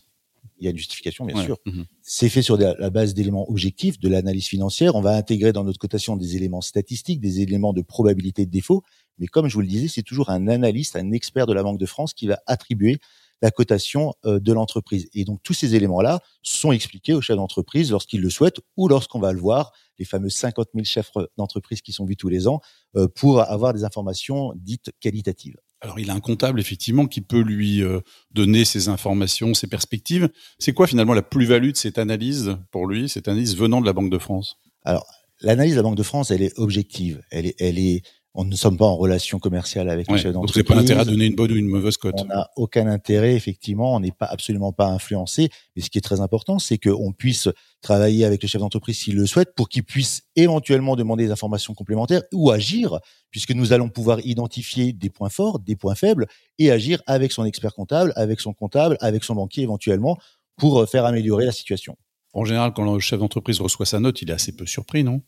Il 0.58 0.64
y 0.64 0.69
a 0.69 0.70
une 0.70 0.78
justification, 0.78 1.25
bien 1.25 1.43
sûr. 1.43 1.58
Mhm. 1.67 1.84
C'est 2.02 2.28
fait 2.28 2.43
sur 2.43 2.56
la 2.58 2.90
base 2.90 3.14
d'éléments 3.14 3.50
objectifs, 3.50 3.99
de 3.99 4.08
l'analyse 4.08 4.46
financière. 4.46 4.94
On 4.94 5.00
va 5.00 5.17
intégrer 5.17 5.52
dans 5.52 5.64
notre 5.64 5.78
cotation 5.78 6.17
des 6.17 6.37
éléments 6.37 6.61
statistiques, 6.61 7.20
des 7.20 7.40
éléments 7.40 7.72
de 7.72 7.82
probabilité 7.82 8.46
de 8.46 8.50
défaut. 8.50 8.82
Mais 9.19 9.26
comme 9.26 9.49
je 9.49 9.55
vous 9.55 9.62
le 9.62 9.67
disais, 9.67 9.88
c'est 9.88 10.02
toujours 10.02 10.31
un 10.31 10.49
analyste, 10.49 10.96
un 10.96 11.12
expert 11.12 11.46
de 11.46 11.55
la 11.55 11.62
Banque 11.62 11.78
de 11.78 11.87
France 11.87 12.14
qui 12.14 12.26
va 12.26 12.40
attribuer 12.46 12.99
la 13.42 13.50
cotation 13.50 14.14
euh, 14.25 14.40
de 14.40 14.52
l'entreprise. 14.52 15.08
Et 15.14 15.25
donc 15.25 15.42
tous 15.42 15.54
ces 15.54 15.75
éléments-là 15.75 16.20
sont 16.42 16.72
expliqués 16.72 17.14
au 17.14 17.20
chef 17.20 17.37
d'entreprise 17.37 17.90
lorsqu'il 17.90 18.20
le 18.20 18.31
souhaite 18.31 18.60
ou 18.76 18.88
lorsqu'on 18.88 19.19
va 19.19 19.32
le 19.32 19.40
voir, 19.40 19.72
les 19.98 20.04
fameux 20.04 20.31
50 20.31 20.69
000 20.75 20.84
chefs 20.84 21.12
d'entreprise 21.37 21.82
qui 21.82 21.92
sont 21.92 22.04
vus 22.04 22.16
tous 22.16 22.28
les 22.28 22.48
ans, 22.48 22.60
euh, 22.96 23.08
pour 23.08 23.40
avoir 23.40 23.72
des 23.72 23.84
informations 23.84 24.52
dites 24.56 24.90
qualitatives. 25.00 25.56
Alors 25.82 25.98
il 25.98 26.10
a 26.10 26.14
un 26.14 26.20
comptable 26.20 26.60
effectivement 26.60 27.06
qui 27.06 27.22
peut 27.22 27.40
lui 27.40 27.82
euh, 27.82 28.00
donner 28.32 28.64
ces 28.64 28.88
informations, 28.88 29.54
ces 29.54 29.66
perspectives. 29.66 30.28
C'est 30.58 30.72
quoi 30.72 30.87
finalement 30.87 31.14
la 31.14 31.22
plus-value 31.22 31.70
de 31.70 31.76
cette 31.76 31.98
analyse 31.98 32.56
pour 32.70 32.87
lui, 32.87 33.08
cette 33.08 33.28
analyse 33.28 33.56
venant 33.56 33.81
de 33.81 33.87
la 33.87 33.94
Banque 33.94 34.10
de 34.10 34.19
France? 34.19 34.56
Alors 34.84 35.06
l'analyse 35.40 35.72
de 35.72 35.78
la 35.78 35.82
Banque 35.82 35.96
de 35.96 36.02
France, 36.02 36.31
elle 36.31 36.42
est 36.42 36.58
objective, 36.58 37.22
elle 37.31 37.46
est, 37.46 37.54
elle 37.58 37.78
est 37.78 38.02
on 38.34 38.44
ne 38.44 38.54
sommes 38.54 38.76
pas 38.76 38.86
en 38.86 38.96
relation 38.96 39.38
commerciale 39.40 39.90
avec 39.90 40.08
les 40.08 40.16
chefs 40.16 40.32
d'entreprise. 40.32 40.62
Donc, 40.62 40.68
pas 40.68 40.74
l'intérêt 40.76 41.00
à 41.00 41.04
donner 41.04 41.26
une 41.26 41.34
bonne 41.34 41.50
ou 41.50 41.56
une 41.56 41.66
mauvaise 41.66 41.96
cote. 41.96 42.14
On 42.18 42.26
n'a 42.26 42.48
aucun 42.56 42.86
intérêt, 42.86 43.34
effectivement. 43.34 43.96
On 43.96 44.00
n'est 44.00 44.12
pas 44.12 44.26
absolument 44.26 44.72
pas 44.72 44.86
influencé. 44.86 45.48
Mais 45.74 45.82
ce 45.82 45.90
qui 45.90 45.98
est 45.98 46.02
très 46.02 46.20
important, 46.20 46.60
c'est 46.60 46.78
qu'on 46.78 47.12
puisse 47.12 47.48
travailler 47.82 48.24
avec 48.24 48.40
le 48.42 48.48
chef 48.48 48.60
d'entreprise 48.60 48.98
s'il 48.98 49.16
le 49.16 49.26
souhaite 49.26 49.54
pour 49.56 49.68
qu'il 49.68 49.82
puisse 49.82 50.22
éventuellement 50.36 50.94
demander 50.94 51.26
des 51.26 51.32
informations 51.32 51.74
complémentaires 51.74 52.22
ou 52.32 52.52
agir, 52.52 53.00
puisque 53.32 53.50
nous 53.50 53.72
allons 53.72 53.88
pouvoir 53.88 54.24
identifier 54.24 54.92
des 54.92 55.10
points 55.10 55.30
forts, 55.30 55.58
des 55.58 55.74
points 55.74 55.96
faibles 55.96 56.26
et 56.58 56.70
agir 56.70 57.02
avec 57.06 57.32
son 57.32 57.44
expert 57.44 57.74
comptable, 57.74 58.12
avec 58.14 58.40
son 58.40 58.52
comptable, 58.52 58.96
avec 59.00 59.24
son 59.24 59.34
banquier 59.34 59.64
éventuellement 59.64 60.18
pour 60.56 60.88
faire 60.88 61.04
améliorer 61.04 61.46
la 61.46 61.52
situation. 61.52 61.96
En 62.32 62.44
général, 62.44 62.72
quand 62.74 62.92
le 62.92 63.00
chef 63.00 63.18
d'entreprise 63.18 63.60
reçoit 63.60 63.86
sa 63.86 63.98
note, 63.98 64.22
il 64.22 64.30
est 64.30 64.34
assez 64.34 64.52
peu 64.52 64.66
surpris, 64.66 65.02
non? 65.02 65.20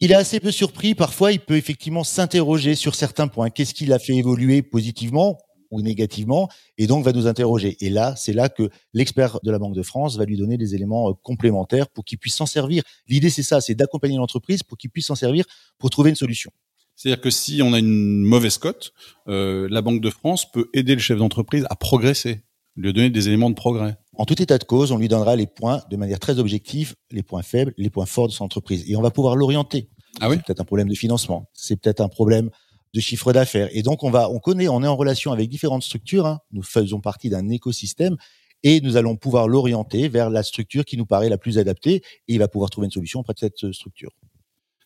Il 0.00 0.12
est 0.12 0.16
assez 0.16 0.40
peu 0.40 0.50
surpris. 0.50 0.94
Parfois, 0.94 1.32
il 1.32 1.40
peut 1.40 1.56
effectivement 1.56 2.04
s'interroger 2.04 2.74
sur 2.74 2.94
certains 2.94 3.28
points. 3.28 3.50
Qu'est-ce 3.50 3.74
qui 3.74 3.86
l'a 3.86 3.98
fait 3.98 4.14
évoluer 4.14 4.62
positivement 4.62 5.38
ou 5.70 5.82
négativement 5.82 6.48
et 6.78 6.86
donc 6.86 7.04
va 7.04 7.12
nous 7.12 7.26
interroger. 7.26 7.76
Et 7.80 7.90
là, 7.90 8.14
c'est 8.16 8.32
là 8.32 8.48
que 8.48 8.70
l'expert 8.92 9.38
de 9.42 9.50
la 9.50 9.58
Banque 9.58 9.74
de 9.74 9.82
France 9.82 10.16
va 10.16 10.24
lui 10.24 10.36
donner 10.36 10.56
des 10.56 10.74
éléments 10.74 11.10
euh, 11.10 11.12
complémentaires 11.22 11.88
pour 11.88 12.04
qu'il 12.04 12.18
puisse 12.18 12.36
s'en 12.36 12.46
servir. 12.46 12.82
L'idée, 13.08 13.30
c'est 13.30 13.42
ça, 13.42 13.60
c'est 13.60 13.74
d'accompagner 13.74 14.16
l'entreprise 14.16 14.62
pour 14.62 14.78
qu'il 14.78 14.90
puisse 14.90 15.06
s'en 15.06 15.14
servir 15.14 15.44
pour 15.78 15.90
trouver 15.90 16.10
une 16.10 16.16
solution. 16.16 16.50
C'est-à-dire 16.94 17.20
que 17.20 17.30
si 17.30 17.60
on 17.62 17.72
a 17.72 17.78
une 17.78 18.22
mauvaise 18.22 18.58
cote, 18.58 18.92
euh, 19.28 19.68
la 19.70 19.82
Banque 19.82 20.00
de 20.00 20.10
France 20.10 20.50
peut 20.50 20.70
aider 20.72 20.94
le 20.94 21.00
chef 21.00 21.18
d'entreprise 21.18 21.66
à 21.68 21.76
progresser, 21.76 22.40
lui 22.76 22.92
donner 22.92 23.10
des 23.10 23.28
éléments 23.28 23.50
de 23.50 23.54
progrès. 23.54 23.96
En 24.14 24.24
tout 24.24 24.40
état 24.40 24.56
de 24.56 24.64
cause, 24.64 24.92
on 24.92 24.98
lui 24.98 25.08
donnera 25.08 25.36
les 25.36 25.46
points 25.46 25.82
de 25.90 25.96
manière 25.96 26.18
très 26.18 26.38
objective, 26.38 26.94
les 27.10 27.22
points 27.22 27.42
faibles, 27.42 27.74
les 27.76 27.90
points 27.90 28.06
forts 28.06 28.28
de 28.28 28.32
son 28.32 28.44
entreprise. 28.44 28.84
Et 28.88 28.96
on 28.96 29.02
va 29.02 29.10
pouvoir 29.10 29.36
l'orienter. 29.36 29.90
Ah 30.20 30.28
oui 30.28 30.36
c'est 30.36 30.46
peut-être 30.46 30.60
un 30.60 30.64
problème 30.64 30.88
de 30.88 30.94
financement, 30.94 31.48
c'est 31.52 31.76
peut-être 31.76 32.00
un 32.00 32.08
problème 32.08 32.50
de 32.94 33.00
chiffre 33.00 33.32
d'affaires. 33.32 33.68
Et 33.72 33.82
donc 33.82 34.02
on 34.02 34.10
va, 34.10 34.30
on 34.30 34.38
connaît, 34.38 34.68
on 34.68 34.82
est 34.82 34.86
en 34.86 34.96
relation 34.96 35.32
avec 35.32 35.48
différentes 35.48 35.82
structures. 35.82 36.26
Hein. 36.26 36.40
Nous 36.52 36.62
faisons 36.62 37.00
partie 37.00 37.28
d'un 37.28 37.48
écosystème 37.50 38.16
et 38.62 38.80
nous 38.80 38.96
allons 38.96 39.16
pouvoir 39.16 39.48
l'orienter 39.48 40.08
vers 40.08 40.30
la 40.30 40.42
structure 40.42 40.84
qui 40.84 40.96
nous 40.96 41.06
paraît 41.06 41.28
la 41.28 41.38
plus 41.38 41.58
adaptée 41.58 41.96
et 41.96 42.02
il 42.34 42.38
va 42.38 42.48
pouvoir 42.48 42.70
trouver 42.70 42.86
une 42.86 42.92
solution 42.92 43.20
auprès 43.20 43.34
de 43.34 43.38
cette 43.38 43.72
structure. 43.72 44.12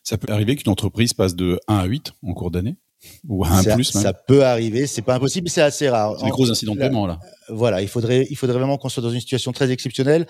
Ça 0.03 0.17
peut 0.17 0.31
arriver 0.31 0.55
qu'une 0.55 0.71
entreprise 0.71 1.13
passe 1.13 1.35
de 1.35 1.59
1 1.67 1.77
à 1.77 1.85
8 1.85 2.13
en 2.23 2.33
cours 2.33 2.51
d'année 2.51 2.75
ou 3.27 3.45
un 3.45 3.63
ça, 3.63 3.75
plus 3.75 3.85
Ça 3.85 4.13
peut 4.13 4.45
arriver, 4.45 4.87
c'est 4.87 5.01
pas 5.01 5.15
impossible, 5.15 5.49
c'est 5.49 5.61
assez 5.61 5.89
rare. 5.89 6.15
C'est 6.19 6.25
des 6.25 6.31
gros 6.31 6.49
incidents 6.49 6.75
de 6.75 6.79
paiement 6.79 7.07
là. 7.07 7.19
Voilà, 7.49 7.81
il 7.81 7.87
faudrait, 7.87 8.27
il 8.29 8.35
faudrait 8.35 8.57
vraiment 8.57 8.77
qu'on 8.77 8.89
soit 8.89 9.01
dans 9.01 9.09
une 9.09 9.19
situation 9.19 9.51
très 9.51 9.71
exceptionnelle. 9.71 10.27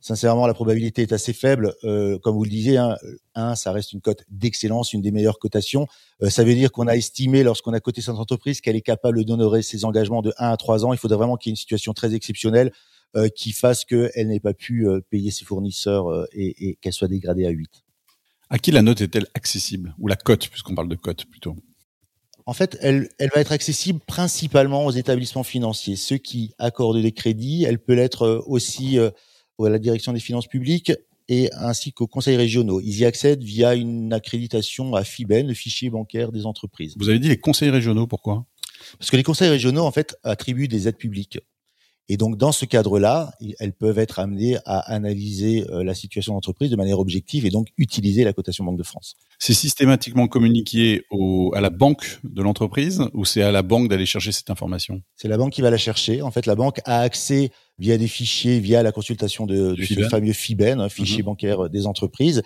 Sincèrement, 0.00 0.46
la 0.46 0.54
probabilité 0.54 1.02
est 1.02 1.12
assez 1.12 1.32
faible. 1.32 1.74
Euh, 1.82 2.18
comme 2.18 2.36
vous 2.36 2.44
le 2.44 2.50
disiez, 2.50 2.76
hein, 2.76 2.96
un, 3.34 3.56
ça 3.56 3.72
reste 3.72 3.92
une 3.92 4.00
cote 4.00 4.22
d'excellence, 4.28 4.92
une 4.92 5.02
des 5.02 5.10
meilleures 5.10 5.38
cotations. 5.38 5.86
Euh, 6.22 6.30
ça 6.30 6.44
veut 6.44 6.54
dire 6.54 6.70
qu'on 6.70 6.86
a 6.86 6.94
estimé, 6.94 7.42
lorsqu'on 7.42 7.72
a 7.72 7.80
coté 7.80 8.00
cette 8.00 8.14
entreprise, 8.14 8.60
qu'elle 8.60 8.76
est 8.76 8.80
capable 8.80 9.24
d'honorer 9.24 9.62
ses 9.62 9.84
engagements 9.84 10.22
de 10.22 10.32
1 10.38 10.50
à 10.50 10.56
3 10.56 10.84
ans. 10.84 10.92
Il 10.92 10.98
faudrait 10.98 11.18
vraiment 11.18 11.36
qu'il 11.36 11.50
y 11.50 11.52
ait 11.52 11.54
une 11.54 11.56
situation 11.56 11.92
très 11.94 12.14
exceptionnelle 12.14 12.72
euh, 13.16 13.28
qui 13.28 13.52
fasse 13.52 13.84
qu'elle 13.84 14.28
n'ait 14.28 14.38
pas 14.40 14.54
pu 14.54 14.86
euh, 14.86 15.00
payer 15.10 15.30
ses 15.30 15.44
fournisseurs 15.44 16.08
euh, 16.10 16.26
et, 16.32 16.68
et 16.68 16.74
qu'elle 16.76 16.92
soit 16.92 17.08
dégradée 17.08 17.46
à 17.46 17.50
8. 17.50 17.68
À 18.50 18.58
qui 18.58 18.70
la 18.70 18.82
note 18.82 19.00
est-elle 19.00 19.26
accessible? 19.34 19.94
Ou 19.98 20.08
la 20.08 20.16
cote, 20.16 20.48
puisqu'on 20.48 20.74
parle 20.74 20.88
de 20.88 20.94
cote 20.94 21.24
plutôt? 21.24 21.56
En 22.48 22.54
fait, 22.54 22.78
elle, 22.80 23.10
elle 23.18 23.28
va 23.34 23.42
être 23.42 23.52
accessible 23.52 24.00
principalement 24.06 24.86
aux 24.86 24.90
établissements 24.90 25.42
financiers, 25.42 25.96
ceux 25.96 26.16
qui 26.16 26.54
accordent 26.58 27.02
des 27.02 27.12
crédits. 27.12 27.64
Elle 27.64 27.78
peut 27.78 27.92
l'être 27.92 28.22
euh, 28.22 28.42
aussi 28.46 28.98
euh, 28.98 29.10
à 29.66 29.70
la 29.70 29.78
direction 29.78 30.12
des 30.12 30.20
finances 30.20 30.46
publiques 30.46 30.92
et 31.28 31.50
ainsi 31.52 31.92
qu'aux 31.92 32.06
conseils 32.06 32.36
régionaux. 32.36 32.80
Ils 32.80 33.00
y 33.00 33.04
accèdent 33.04 33.42
via 33.42 33.74
une 33.74 34.12
accréditation 34.12 34.94
à 34.94 35.04
FIBEN, 35.04 35.46
le 35.46 35.54
fichier 35.54 35.90
bancaire 35.90 36.32
des 36.32 36.46
entreprises. 36.46 36.94
Vous 36.98 37.08
avez 37.08 37.18
dit 37.18 37.28
les 37.28 37.38
conseils 37.38 37.70
régionaux, 37.70 38.06
pourquoi? 38.06 38.46
Parce 38.98 39.10
que 39.10 39.16
les 39.16 39.22
conseils 39.22 39.50
régionaux, 39.50 39.82
en 39.82 39.90
fait, 39.90 40.16
attribuent 40.22 40.68
des 40.68 40.88
aides 40.88 40.96
publiques. 40.96 41.38
Et 42.10 42.16
donc, 42.16 42.38
dans 42.38 42.52
ce 42.52 42.64
cadre-là, 42.64 43.32
elles 43.58 43.74
peuvent 43.74 43.98
être 43.98 44.18
amenées 44.18 44.56
à 44.64 44.78
analyser 44.78 45.66
euh, 45.68 45.84
la 45.84 45.94
situation 45.94 46.32
d'entreprise 46.32 46.70
de 46.70 46.76
manière 46.76 47.00
objective 47.00 47.44
et 47.44 47.50
donc 47.50 47.68
utiliser 47.76 48.24
la 48.24 48.32
cotation 48.32 48.64
Banque 48.64 48.78
de 48.78 48.82
France. 48.82 49.16
C'est 49.38 49.52
systématiquement 49.52 50.26
communiqué 50.26 51.02
au, 51.10 51.52
à 51.54 51.60
la 51.60 51.68
banque 51.68 52.20
de 52.24 52.40
l'entreprise 52.40 53.02
ou 53.12 53.26
c'est 53.26 53.42
à 53.42 53.52
la 53.52 53.60
banque 53.60 53.88
d'aller 53.88 54.06
chercher 54.06 54.32
cette 54.32 54.48
information? 54.48 55.02
C'est 55.16 55.28
la 55.28 55.36
banque 55.36 55.52
qui 55.52 55.60
va 55.60 55.70
la 55.70 55.76
chercher. 55.76 56.22
En 56.22 56.30
fait, 56.30 56.46
la 56.46 56.54
banque 56.54 56.80
a 56.86 57.00
accès 57.00 57.50
via 57.78 57.96
des 57.98 58.08
fichiers, 58.08 58.60
via 58.60 58.82
la 58.82 58.92
consultation 58.92 59.46
de, 59.46 59.74
de 59.74 59.84
ce 59.84 60.08
fameux 60.08 60.32
FIBEN, 60.32 60.80
hein, 60.80 60.88
fichier 60.88 61.18
mhm. 61.18 61.26
bancaire 61.26 61.70
des 61.70 61.86
entreprises, 61.86 62.42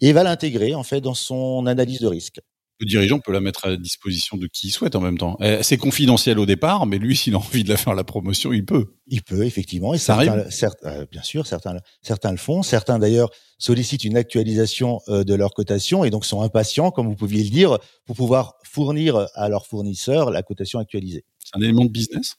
et 0.00 0.12
va 0.12 0.22
l'intégrer 0.22 0.74
en 0.74 0.82
fait 0.82 1.00
dans 1.00 1.14
son 1.14 1.66
analyse 1.66 2.00
de 2.00 2.06
risque 2.06 2.40
le 2.80 2.86
dirigeant 2.86 3.20
peut 3.20 3.32
la 3.32 3.40
mettre 3.40 3.66
à 3.66 3.76
disposition 3.76 4.38
de 4.38 4.46
qui 4.46 4.68
il 4.68 4.70
souhaite 4.70 4.96
en 4.96 5.00
même 5.00 5.18
temps. 5.18 5.36
Eh, 5.40 5.58
c'est 5.62 5.76
confidentiel 5.76 6.38
au 6.38 6.46
départ, 6.46 6.86
mais 6.86 6.98
lui, 6.98 7.14
s'il 7.14 7.34
a 7.34 7.38
envie 7.38 7.62
de 7.62 7.68
la 7.68 7.76
faire 7.76 7.94
la 7.94 8.04
promotion, 8.04 8.52
il 8.52 8.64
peut. 8.64 8.94
Il 9.06 9.22
peut 9.22 9.44
effectivement, 9.44 9.92
et 9.92 9.98
ça 9.98 10.14
arrive. 10.14 10.46
Euh, 10.84 11.06
bien 11.10 11.22
sûr, 11.22 11.46
certains, 11.46 11.76
certains 12.00 12.30
le 12.30 12.38
font. 12.38 12.62
Certains 12.62 12.98
d'ailleurs 12.98 13.30
sollicitent 13.58 14.04
une 14.04 14.16
actualisation 14.16 15.00
euh, 15.08 15.24
de 15.24 15.34
leur 15.34 15.52
cotation 15.52 16.04
et 16.04 16.10
donc 16.10 16.24
sont 16.24 16.40
impatients, 16.40 16.90
comme 16.90 17.06
vous 17.06 17.16
pouviez 17.16 17.44
le 17.44 17.50
dire, 17.50 17.78
pour 18.06 18.16
pouvoir 18.16 18.54
fournir 18.64 19.28
à 19.34 19.48
leurs 19.50 19.66
fournisseurs 19.66 20.30
la 20.30 20.42
cotation 20.42 20.78
actualisée. 20.78 21.24
C'est 21.38 21.58
un 21.58 21.60
élément 21.60 21.84
de 21.84 21.90
business? 21.90 22.36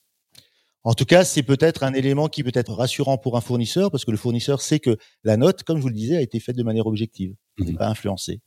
En 0.84 0.94
tout 0.94 1.06
cas, 1.06 1.24
c'est 1.24 1.44
peut-être 1.44 1.84
un 1.84 1.94
élément 1.94 2.28
qui 2.28 2.44
peut 2.44 2.52
être 2.54 2.74
rassurant 2.74 3.18
pour 3.18 3.38
un 3.38 3.42
fournisseur 3.42 3.92
parce 3.92 4.04
que 4.04 4.12
le 4.12 4.18
fournisseur 4.18 4.62
sait 4.62 4.80
que 4.80 4.98
la 5.24 5.38
note, 5.38 5.64
comme 5.64 5.78
je 5.78 5.84
vous 5.84 5.90
le 5.90 5.94
disais, 5.94 6.18
a 6.18 6.22
été 6.22 6.40
faite 6.40 6.56
de 6.56 6.64
manière 6.64 6.88
objective, 6.88 7.36
n'est 7.60 7.72
mhm. 7.72 7.78
pas 7.78 7.88
influencée. 7.88 8.42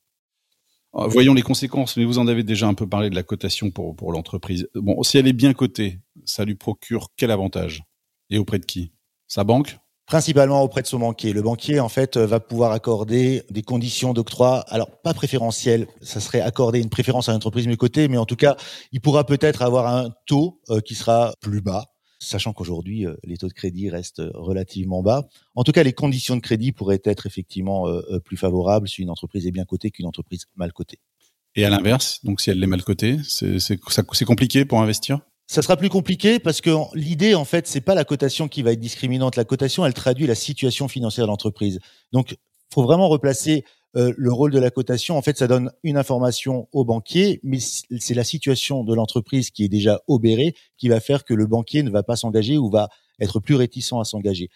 Euh, 0.97 1.07
voyons 1.07 1.35
les 1.35 1.43
conséquences, 1.43 1.97
mais 1.97 2.05
vous 2.05 2.19
en 2.19 2.26
avez 2.26 2.43
déjà 2.43 2.67
un 2.67 2.75
peu 2.75 2.88
parlé 2.88 3.09
de 3.09 3.14
la 3.14 3.23
cotation 3.23 3.71
pour, 3.71 3.95
pour 3.95 4.12
l'entreprise. 4.12 4.69
Bon, 4.75 5.00
si 5.05 5.19
elle 5.19 5.29
est 5.29 5.33
bien 5.33 5.53
cotée, 5.53 6.00
ça 6.25 6.45
lui 6.45 6.57
procure 6.57 7.09
quel 7.17 7.31
avantage? 7.31 7.85
Et 8.31 8.38
auprès 8.38 8.59
de 8.59 8.64
qui? 8.64 8.93
Sa 9.29 9.45
banque? 9.45 9.79
Principalement 10.07 10.62
auprès 10.62 10.83
de 10.83 10.87
son 10.87 10.99
banquier. 10.99 11.33
Le 11.33 11.41
banquier, 11.41 11.81
en 11.81 11.88
fait, 11.88 12.17
va 12.17 12.38
pouvoir 12.38 12.73
accorder 12.73 13.43
des 13.50 13.62
conditions 13.62 14.12
d'octroi. 14.12 14.61
Alors, 14.69 15.00
pas 15.03 15.14
préférentielles. 15.14 15.87
Ça 16.03 16.21
serait 16.21 16.41
accorder 16.41 16.81
une 16.81 16.91
préférence 16.91 17.29
à 17.29 17.33
l'entreprise 17.33 17.67
mieux 17.67 17.76
cotée, 17.76 18.09
mais 18.09 18.19
en 18.19 18.26
tout 18.26 18.37
cas, 18.37 18.57
il 18.93 19.00
pourra 19.00 19.25
peut-être 19.25 19.62
avoir 19.62 19.87
un 19.87 20.11
taux 20.26 20.61
euh, 20.69 20.81
qui 20.81 20.95
sera 20.95 21.33
plus 21.41 21.62
bas 21.62 21.93
sachant 22.25 22.52
qu'aujourd'hui 22.52 23.07
euh, 23.07 23.14
les 23.25 23.37
taux 23.37 23.49
de 23.49 23.52
crédit 23.52 23.90
restent 23.90 24.21
euh, 24.21 24.31
relativement 24.35 25.02
bas. 25.02 25.28
En 25.54 25.64
tout 25.64 25.73
cas, 25.73 25.83
les 25.83 25.93
conditions 25.93 26.37
de 26.37 26.40
crédit 26.40 26.73
pourraient 26.73 27.02
être 27.04 27.26
effectivement 27.26 27.88
euh, 27.88 28.19
plus 28.21 28.37
favorables 28.37 28.88
si 28.88 29.02
une 29.02 29.11
entreprise 29.11 29.47
est 29.47 29.50
bien 29.50 29.64
cotée 29.64 29.90
qu'une 29.90 30.07
entreprise 30.07 30.47
mal 30.57 30.73
cotée. 30.73 30.99
Et 31.57 31.64
à 31.64 31.71
l'inverse, 31.71 32.25
donc 32.25 32.40
si 32.40 32.50
elle 32.50 32.62
est 32.62 32.66
mal 32.66 32.83
cotée, 32.83 33.19
c'est 33.25 34.25
compliqué 34.25 34.64
pour 34.64 34.81
investir? 34.81 35.21
Ça 35.47 35.62
sera 35.62 35.76
plus 35.76 35.90
compliqué 35.90 36.38
parce 36.38 36.61
que 36.61 36.71
l'idée, 36.95 37.35
en 37.35 37.45
fait, 37.45 37.69
c'est 37.69 37.83
pas 37.83 37.95
la 37.95 38.04
cotation 38.04 38.49
qui 38.49 38.62
va 38.62 38.73
être 38.73 38.81
discriminante. 38.81 39.37
La 39.37 39.45
cotation, 39.45 39.85
elle 39.85 39.95
traduit 39.95 40.26
la 40.26 40.35
situation 40.35 40.88
financière 40.88 41.26
de 41.26 41.31
l'entreprise. 41.31 41.78
Donc, 42.12 42.37
faut 42.73 42.83
vraiment 42.83 43.09
replacer 43.09 43.64
euh, 43.96 44.12
le 44.16 44.32
rôle 44.32 44.50
de 44.50 44.58
la 44.58 44.70
cotation, 44.70 45.16
en 45.16 45.22
fait, 45.22 45.38
ça 45.38 45.46
donne 45.46 45.70
une 45.82 45.96
information 45.96 46.68
au 46.72 46.84
banquier, 46.84 47.40
mais 47.42 47.58
c'est 47.60 48.14
la 48.14 48.24
situation 48.24 48.82
de 48.82 48.94
l'entreprise 48.94 49.50
qui 49.50 49.64
est 49.64 49.68
déjà 49.68 50.00
obérée 50.08 50.54
qui 50.76 50.88
va 50.88 51.00
faire 51.00 51.24
que 51.24 51.34
le 51.34 51.46
banquier 51.46 51.82
ne 51.82 51.90
va 51.90 52.02
pas 52.02 52.16
s'engager 52.16 52.58
ou 52.58 52.70
va 52.70 52.88
être 53.20 53.40
plus 53.40 53.54
réticent 53.54 53.92
à 53.92 54.04
s'engager. 54.04 54.50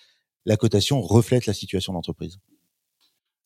La 0.45 0.57
cotation 0.57 1.01
reflète 1.01 1.47
la 1.47 1.55
situation 1.55 1.93
de 1.93 1.97
l'entreprise. 1.97 2.39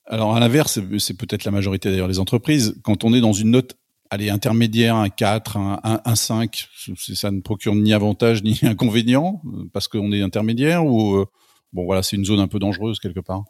Alors 0.07 0.35
à 0.35 0.41
l'inverse, 0.41 0.81
c'est 0.99 1.17
peut-être 1.17 1.45
la 1.45 1.51
majorité 1.51 1.91
d'ailleurs 1.91 2.09
des 2.09 2.19
entreprises. 2.19 2.75
Quand 2.83 3.05
on 3.05 3.15
est 3.15 3.21
dans 3.21 3.33
une 3.33 3.51
note 3.51 3.77
allez, 4.11 4.29
intermédiaire, 4.29 4.97
un 4.97 5.09
4, 5.09 5.57
un, 5.57 6.01
un, 6.05 6.15
5, 6.15 6.69
ça 6.97 7.31
ne 7.31 7.41
procure 7.41 7.75
ni 7.75 7.95
avantage 7.95 8.43
ni 8.43 8.59
inconvénient 8.63 9.43
parce 9.73 9.89
qu'on 9.89 10.13
est 10.13 10.21
intermédiaire 10.21 10.85
ou 10.85 11.17
euh, 11.17 11.27
bon 11.73 11.85
voilà, 11.85 12.03
c'est 12.03 12.17
une 12.17 12.25
zone 12.25 12.41
un 12.41 12.49
peu 12.49 12.59
dangereuse 12.59 12.99
quelque 12.99 13.21
part. 13.21 13.45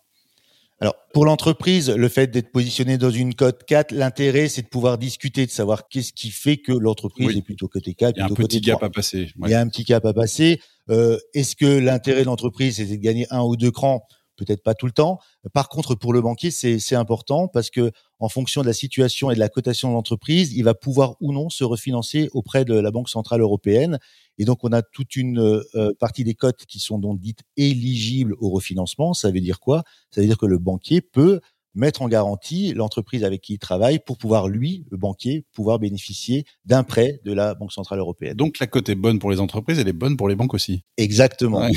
Alors, 0.83 0.97
pour 1.15 1.25
l'entreprise, 1.25 1.91
le 1.91 2.09
fait 2.09 2.27
d'être 2.27 2.51
positionné 2.51 2.99
dans 2.99 3.13
une 3.13 3.37
cote 3.37 3.63
4, 3.69 3.93
l'intérêt, 3.93 4.49
c'est 4.49 4.63
de 4.63 4.67
pouvoir 4.67 4.99
discuter, 4.99 5.47
de 5.47 5.51
savoir 5.53 5.87
qu'est-ce 5.87 6.13
qui 6.13 6.31
fait 6.31 6.57
que 6.57 6.73
l'entreprise 6.73 7.37
est 7.37 7.43
plutôt 7.43 7.69
côté 7.69 7.95
4. 7.95 8.17
Il 8.17 8.19
y 8.19 8.23
a 8.23 8.27
un 8.27 8.31
petit 8.31 8.61
gap 8.61 8.83
à 8.83 8.91
passer. 8.91 9.31
Il 9.45 9.49
y 9.49 9.55
a 9.55 9.61
un 9.61 9.69
petit 9.69 9.85
gap 9.85 10.05
à 10.05 10.13
passer. 10.13 10.61
Euh, 10.91 11.21
est-ce 11.35 11.55
que 11.55 11.67
l'intérêt 11.67 12.23
de 12.23 12.27
l'entreprise, 12.27 12.79
c'est 12.79 12.87
de 12.87 12.97
gagner 12.97 13.29
un 13.31 13.43
ou 13.43 13.57
deux 13.57 13.71
crans 13.71 14.09
Peut-être 14.37 14.63
pas 14.63 14.75
tout 14.75 14.87
le 14.87 14.93
temps. 14.93 15.19
Par 15.53 15.69
contre, 15.69 15.95
pour 15.95 16.13
le 16.13 16.21
banquier, 16.21 16.51
c'est 16.51 16.95
important 16.95 17.49
parce 17.49 17.71
que 17.71 17.93
en 18.19 18.29
fonction 18.29 18.63
de 18.63 18.67
la 18.67 18.73
situation 18.73 19.31
et 19.31 19.35
de 19.35 19.41
la 19.41 19.49
cotation 19.49 19.89
de 19.89 19.95
l'entreprise, 19.95 20.53
il 20.55 20.63
va 20.65 20.75
pouvoir 20.75 21.17
ou 21.21 21.33
non 21.33 21.51
se 21.51 21.65
refinancer 21.65 22.29
auprès 22.33 22.65
de 22.65 22.75
la 22.75 22.91
Banque 22.91 23.09
centrale 23.09 23.41
européenne. 23.41 23.99
Et 24.39 24.45
donc, 24.45 24.65
on 24.65 24.73
a 24.73 24.83
toute 24.83 25.17
une 25.17 25.39
euh, 25.41 25.93
partie 25.99 26.25
des 26.25 26.35
cotes 26.35 26.65
qui 26.67 26.79
sont 26.79 26.99
donc 26.99 27.21
dites 27.21 27.41
éligibles 27.57 28.35
au 28.39 28.51
refinancement. 28.51 29.13
Ça 29.13 29.31
veut 29.31 29.41
dire 29.41 29.61
quoi? 29.61 29.83
Ça 30.11 30.21
veut 30.21 30.27
dire 30.27 30.39
que 30.39 30.47
le 30.47 30.59
banquier 30.59 31.01
peut 31.01 31.41
mettre 31.75 32.03
en 32.03 32.09
garantie 32.09 32.73
l'entreprise 32.75 33.25
avec 33.25 33.41
qui 33.41 33.55
il 33.55 33.59
travaille 33.59 33.99
pour 33.99 34.19
pouvoir, 34.19 34.49
lui, 34.49 34.85
le 34.91 34.97
banquier, 34.97 35.45
pouvoir 35.53 35.79
bénéficier 35.79 36.45
d'un 36.65 36.83
prêt 36.83 37.21
de 37.25 37.33
la 37.33 37.55
Banque 37.55 37.73
Centrale 37.73 37.99
Européenne. 37.99 38.35
Donc 38.35 38.59
la 38.59 38.67
cote 38.67 38.89
est 38.89 38.95
bonne 38.95 39.19
pour 39.19 39.31
les 39.31 39.41
entreprises, 39.41 39.79
elle 39.79 39.89
est 39.89 39.93
bonne 39.93 40.17
pour 40.17 40.29
les 40.29 40.35
banques 40.35 40.55
aussi. 40.55 40.83
Exactement. 40.97 41.69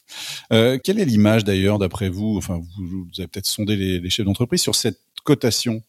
euh, 0.52 0.78
quelle 0.82 0.98
est 0.98 1.04
l'image 1.04 1.44
d'ailleurs, 1.44 1.78
d'après 1.78 2.08
vous 2.08 2.36
Enfin, 2.36 2.60
vous, 2.78 3.06
avez 3.18 3.28
peut-être 3.28 3.46
sondé 3.46 3.76
les, 3.76 4.00
les 4.00 4.10
chefs 4.10 4.26
d'entreprise 4.26 4.62
sur 4.62 4.74
cette 4.74 5.00
cotation? 5.24 5.82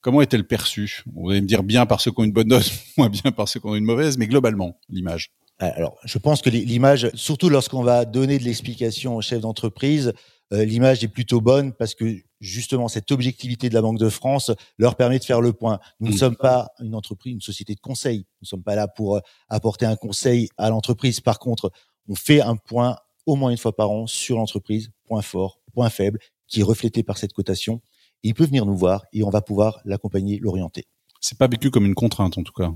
Comment 0.00 0.22
est-elle 0.22 0.46
perçue? 0.46 1.02
Vous 1.14 1.30
allez 1.30 1.42
me 1.42 1.46
dire 1.46 1.62
bien 1.62 1.84
par 1.84 2.00
ceux 2.00 2.10
qui 2.10 2.20
ont 2.20 2.24
une 2.24 2.32
bonne 2.32 2.48
note, 2.48 2.70
moins 2.96 3.10
bien 3.10 3.32
par 3.32 3.48
ceux 3.48 3.60
qui 3.60 3.66
ont 3.66 3.74
une 3.74 3.84
mauvaise, 3.84 4.16
mais 4.16 4.26
globalement, 4.26 4.78
l'image. 4.88 5.30
Euh, 5.62 5.70
alors, 5.74 5.98
je 6.04 6.18
pense 6.18 6.40
que 6.40 6.48
l'image, 6.48 7.10
surtout 7.14 7.50
lorsqu'on 7.50 7.82
va 7.82 8.04
donner 8.04 8.38
de 8.38 8.44
l'explication 8.44 9.16
aux 9.16 9.20
chefs 9.20 9.40
d'entreprise, 9.40 10.12
euh, 10.52 10.64
l'image 10.64 11.04
est 11.04 11.08
plutôt 11.08 11.40
bonne 11.40 11.72
parce 11.72 11.94
que 11.94 12.16
justement 12.40 12.88
cette 12.88 13.10
objectivité 13.12 13.68
de 13.68 13.74
la 13.74 13.82
Banque 13.82 13.98
de 13.98 14.08
France 14.08 14.50
leur 14.78 14.96
permet 14.96 15.18
de 15.18 15.24
faire 15.24 15.40
le 15.40 15.52
point. 15.52 15.78
Nous 16.00 16.08
ne 16.08 16.14
mm. 16.14 16.18
sommes 16.18 16.36
pas 16.36 16.68
une 16.80 16.94
entreprise, 16.94 17.34
une 17.34 17.40
société 17.40 17.74
de 17.74 17.80
conseil. 17.80 18.18
Nous 18.18 18.42
ne 18.42 18.46
sommes 18.46 18.62
pas 18.62 18.74
là 18.74 18.88
pour 18.88 19.16
euh, 19.16 19.20
apporter 19.48 19.86
un 19.86 19.96
conseil 19.96 20.48
à 20.56 20.70
l'entreprise. 20.70 21.20
Par 21.20 21.38
contre, 21.38 21.70
on 22.08 22.14
fait 22.14 22.40
un 22.40 22.56
point 22.56 22.96
au 23.26 23.36
moins 23.36 23.50
une 23.50 23.58
fois 23.58 23.76
par 23.76 23.90
an 23.90 24.06
sur 24.06 24.36
l'entreprise, 24.36 24.90
point 25.04 25.22
fort, 25.22 25.60
point 25.72 25.90
faible, 25.90 26.18
qui 26.48 26.60
est 26.60 26.64
reflété 26.64 27.02
par 27.02 27.18
cette 27.18 27.32
cotation. 27.32 27.80
il 28.22 28.34
peut 28.34 28.44
venir 28.44 28.66
nous 28.66 28.76
voir 28.76 29.04
et 29.12 29.22
on 29.22 29.30
va 29.30 29.40
pouvoir 29.40 29.80
l'accompagner, 29.84 30.38
l'orienter. 30.38 30.86
C'est 31.20 31.38
pas 31.38 31.46
vécu 31.46 31.70
comme 31.70 31.86
une 31.86 31.94
contrainte 31.94 32.38
en 32.38 32.42
tout 32.42 32.52
cas. 32.52 32.72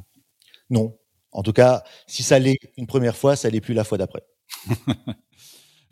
Non, 0.70 0.96
en 1.32 1.42
tout 1.42 1.52
cas, 1.52 1.82
si 2.06 2.22
ça 2.22 2.38
l'est 2.38 2.58
une 2.76 2.86
première 2.86 3.16
fois, 3.16 3.36
ça 3.36 3.50
l'est 3.50 3.60
plus 3.60 3.74
la 3.74 3.84
fois 3.84 3.98
d'après. 3.98 4.22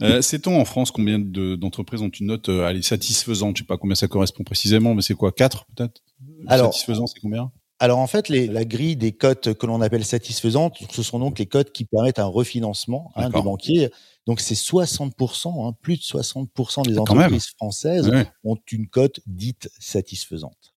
euh, 0.01 0.23
Sait-on 0.23 0.61
en 0.61 0.65
France 0.65 0.91
combien 0.91 1.19
d'entreprises 1.19 2.03
ont 2.03 2.09
une 2.09 2.27
note 2.27 2.49
euh, 2.49 2.83
satisfaisante? 2.83 3.57
Je 3.57 3.63
sais 3.63 3.67
pas 3.67 3.77
combien 3.77 3.95
ça 3.95 4.09
correspond 4.09 4.45
précisément, 4.45 4.95
mais 4.95 5.03
c'est 5.03 5.15
quoi 5.15 5.33
4 5.33 5.67
peut-être? 5.75 6.03
Satisfaisant, 6.49 7.07
c'est 7.07 7.21
combien? 7.21 7.51
alors 7.83 7.99
en 7.99 8.07
fait, 8.07 8.29
les, 8.29 8.47
la 8.47 8.65
grille 8.65 8.95
des 8.95 9.11
cotes 9.11 9.55
que 9.55 9.67
l'on 9.67 9.81
appelle 9.81 10.05
satisfaisantes, 10.05 10.79
ce 10.93 11.03
sont 11.03 11.19
donc 11.19 11.41
les 11.41 11.47
cotes 11.47 11.73
qui 11.73 11.85
permettent 11.85 12.21
un 12.21 12.27
refinancement 12.27 13.11
hein, 13.17 13.29
des 13.29 13.43
banquiers. 13.43 13.91
Donc 14.29 14.39
c'est 14.39 14.55
60%, 14.55 15.67
hein, 15.67 15.77
plus 15.83 15.97
de 15.97 16.03
60% 16.03 16.87
des 16.87 16.97
entreprises 16.97 17.49
françaises 17.49 18.09
ont 18.45 18.57
une 18.71 18.87
cote 18.87 19.19
dite 19.27 19.69
satisfaisante. 19.81 20.75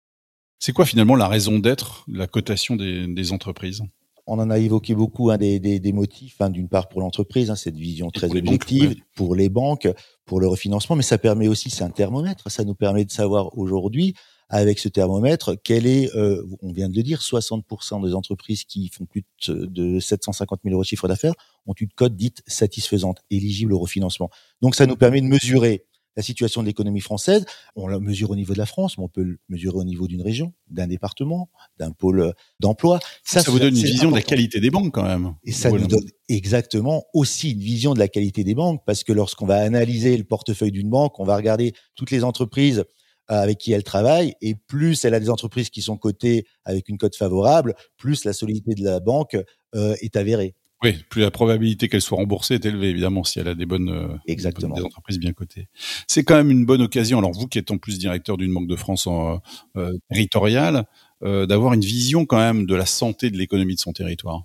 C'est 0.59 0.71
quoi 0.71 0.85
finalement 0.85 1.17
la 1.17 1.27
raison 1.27 1.59
d'être, 1.59 2.05
la 2.07 2.25
cotation 2.25 2.77
des, 2.77 3.05
des 3.07 3.33
entreprises? 3.33 3.81
On 4.25 4.39
en 4.39 4.49
a 4.49 4.57
évoqué 4.57 4.95
beaucoup 4.95 5.29
hein, 5.29 5.37
des, 5.37 5.59
des, 5.59 5.79
des, 5.79 5.93
motifs, 5.93 6.39
hein, 6.39 6.49
d'une 6.49 6.69
part 6.69 6.87
pour 6.87 7.01
l'entreprise, 7.01 7.49
hein, 7.49 7.55
cette 7.55 7.75
vision 7.75 8.09
très 8.09 8.35
objective, 8.35 8.95
pour 9.15 9.35
les 9.35 9.49
banques, 9.49 9.87
pour 10.25 10.39
le 10.39 10.47
refinancement, 10.47 10.95
mais 10.95 11.03
ça 11.03 11.17
permet 11.17 11.47
aussi, 11.47 11.69
c'est 11.69 11.83
un 11.83 11.89
thermomètre, 11.89 12.49
ça 12.49 12.63
nous 12.63 12.75
permet 12.75 13.05
de 13.05 13.11
savoir 13.11 13.57
aujourd'hui, 13.57 14.15
avec 14.49 14.77
ce 14.77 14.87
thermomètre, 14.87 15.55
quel 15.63 15.87
est, 15.87 16.15
euh, 16.15 16.45
on 16.61 16.71
vient 16.71 16.87
de 16.87 16.95
le 16.95 17.01
dire, 17.01 17.21
60% 17.21 18.05
des 18.05 18.13
entreprises 18.13 18.65
qui 18.65 18.89
font 18.89 19.05
plus 19.05 19.23
de 19.47 19.99
750 19.99 20.59
000 20.63 20.73
euros 20.73 20.83
de 20.83 20.87
chiffre 20.87 21.07
d'affaires 21.07 21.33
ont 21.65 21.73
une 21.73 21.89
cote 21.89 22.15
dite 22.15 22.43
satisfaisante, 22.45 23.19
éligible 23.31 23.73
au 23.73 23.79
refinancement. 23.79 24.29
Donc 24.61 24.75
ça 24.75 24.85
nous 24.85 24.95
permet 24.95 25.21
de 25.21 25.27
mesurer 25.27 25.85
la 26.15 26.23
situation 26.23 26.61
de 26.61 26.67
l'économie 26.67 27.01
française. 27.01 27.45
On 27.75 27.87
la 27.87 27.99
mesure 27.99 28.31
au 28.31 28.35
niveau 28.35 28.53
de 28.53 28.57
la 28.57 28.65
France, 28.65 28.97
mais 28.97 29.03
on 29.03 29.09
peut 29.09 29.23
le 29.23 29.39
mesurer 29.49 29.77
au 29.77 29.83
niveau 29.83 30.07
d'une 30.07 30.21
région, 30.21 30.53
d'un 30.69 30.87
département, 30.87 31.49
d'un 31.77 31.91
pôle 31.91 32.33
d'emploi. 32.59 32.99
Ça, 33.23 33.41
ça, 33.41 33.51
vous 33.51 33.59
donne 33.59 33.75
une 33.75 33.83
vision 33.83 34.09
de 34.09 34.15
la 34.15 34.21
qualité 34.21 34.59
des 34.59 34.69
banques 34.69 34.93
quand 34.93 35.03
même. 35.03 35.35
Et 35.43 35.51
ça 35.51 35.71
nous 35.71 35.87
donne 35.87 36.05
exactement 36.29 37.05
aussi 37.13 37.51
une 37.51 37.59
vision 37.59 37.93
de 37.93 37.99
la 37.99 38.07
qualité 38.07 38.43
des 38.43 38.55
banques, 38.55 38.81
parce 38.85 39.03
que 39.03 39.13
lorsqu'on 39.13 39.45
va 39.45 39.57
analyser 39.57 40.17
le 40.17 40.23
portefeuille 40.23 40.71
d'une 40.71 40.89
banque, 40.89 41.19
on 41.19 41.25
va 41.25 41.35
regarder 41.35 41.73
toutes 41.95 42.11
les 42.11 42.23
entreprises 42.23 42.85
euh, 43.31 43.41
avec 43.41 43.57
qui 43.57 43.71
elle 43.71 43.83
travaille, 43.83 44.35
et 44.41 44.53
plus 44.55 45.05
elle 45.05 45.13
a 45.13 45.19
des 45.19 45.29
entreprises 45.29 45.69
qui 45.69 45.81
sont 45.81 45.97
cotées 45.97 46.45
avec 46.65 46.89
une 46.89 46.97
cote 46.97 47.15
favorable, 47.15 47.73
plus 47.95 48.25
la 48.25 48.33
solidité 48.33 48.75
de 48.75 48.83
la 48.83 48.99
banque 48.99 49.37
euh, 49.75 49.95
est 50.01 50.17
avérée. 50.17 50.55
Oui, 50.83 50.97
plus 51.09 51.21
la 51.21 51.31
probabilité 51.31 51.87
qu'elle 51.87 52.01
soit 52.01 52.17
remboursée 52.17 52.55
est 52.55 52.65
élevée, 52.65 52.89
évidemment, 52.89 53.23
si 53.23 53.39
elle 53.39 53.47
a 53.47 53.55
des 53.55 53.65
bonnes, 53.65 53.89
euh, 53.89 54.17
Exactement. 54.27 54.75
des 54.75 54.83
entreprises 54.83 55.17
bien 55.17 55.31
cotées. 55.31 55.69
C'est 56.07 56.23
quand 56.23 56.35
même 56.35 56.51
une 56.51 56.65
bonne 56.65 56.81
occasion, 56.81 57.19
alors 57.19 57.31
vous 57.31 57.47
qui 57.47 57.57
êtes 57.57 57.71
en 57.71 57.77
plus 57.77 57.97
directeur 57.99 58.35
d'une 58.35 58.53
banque 58.53 58.67
de 58.67 58.75
France 58.75 59.07
en, 59.07 59.39
euh, 59.77 59.93
territoriale, 60.09 60.85
euh, 61.23 61.45
d'avoir 61.45 61.73
une 61.73 61.85
vision 61.85 62.25
quand 62.25 62.37
même 62.37 62.65
de 62.65 62.75
la 62.75 62.85
santé 62.85 63.29
de 63.29 63.37
l'économie 63.37 63.75
de 63.75 63.79
son 63.79 63.93
territoire. 63.93 64.43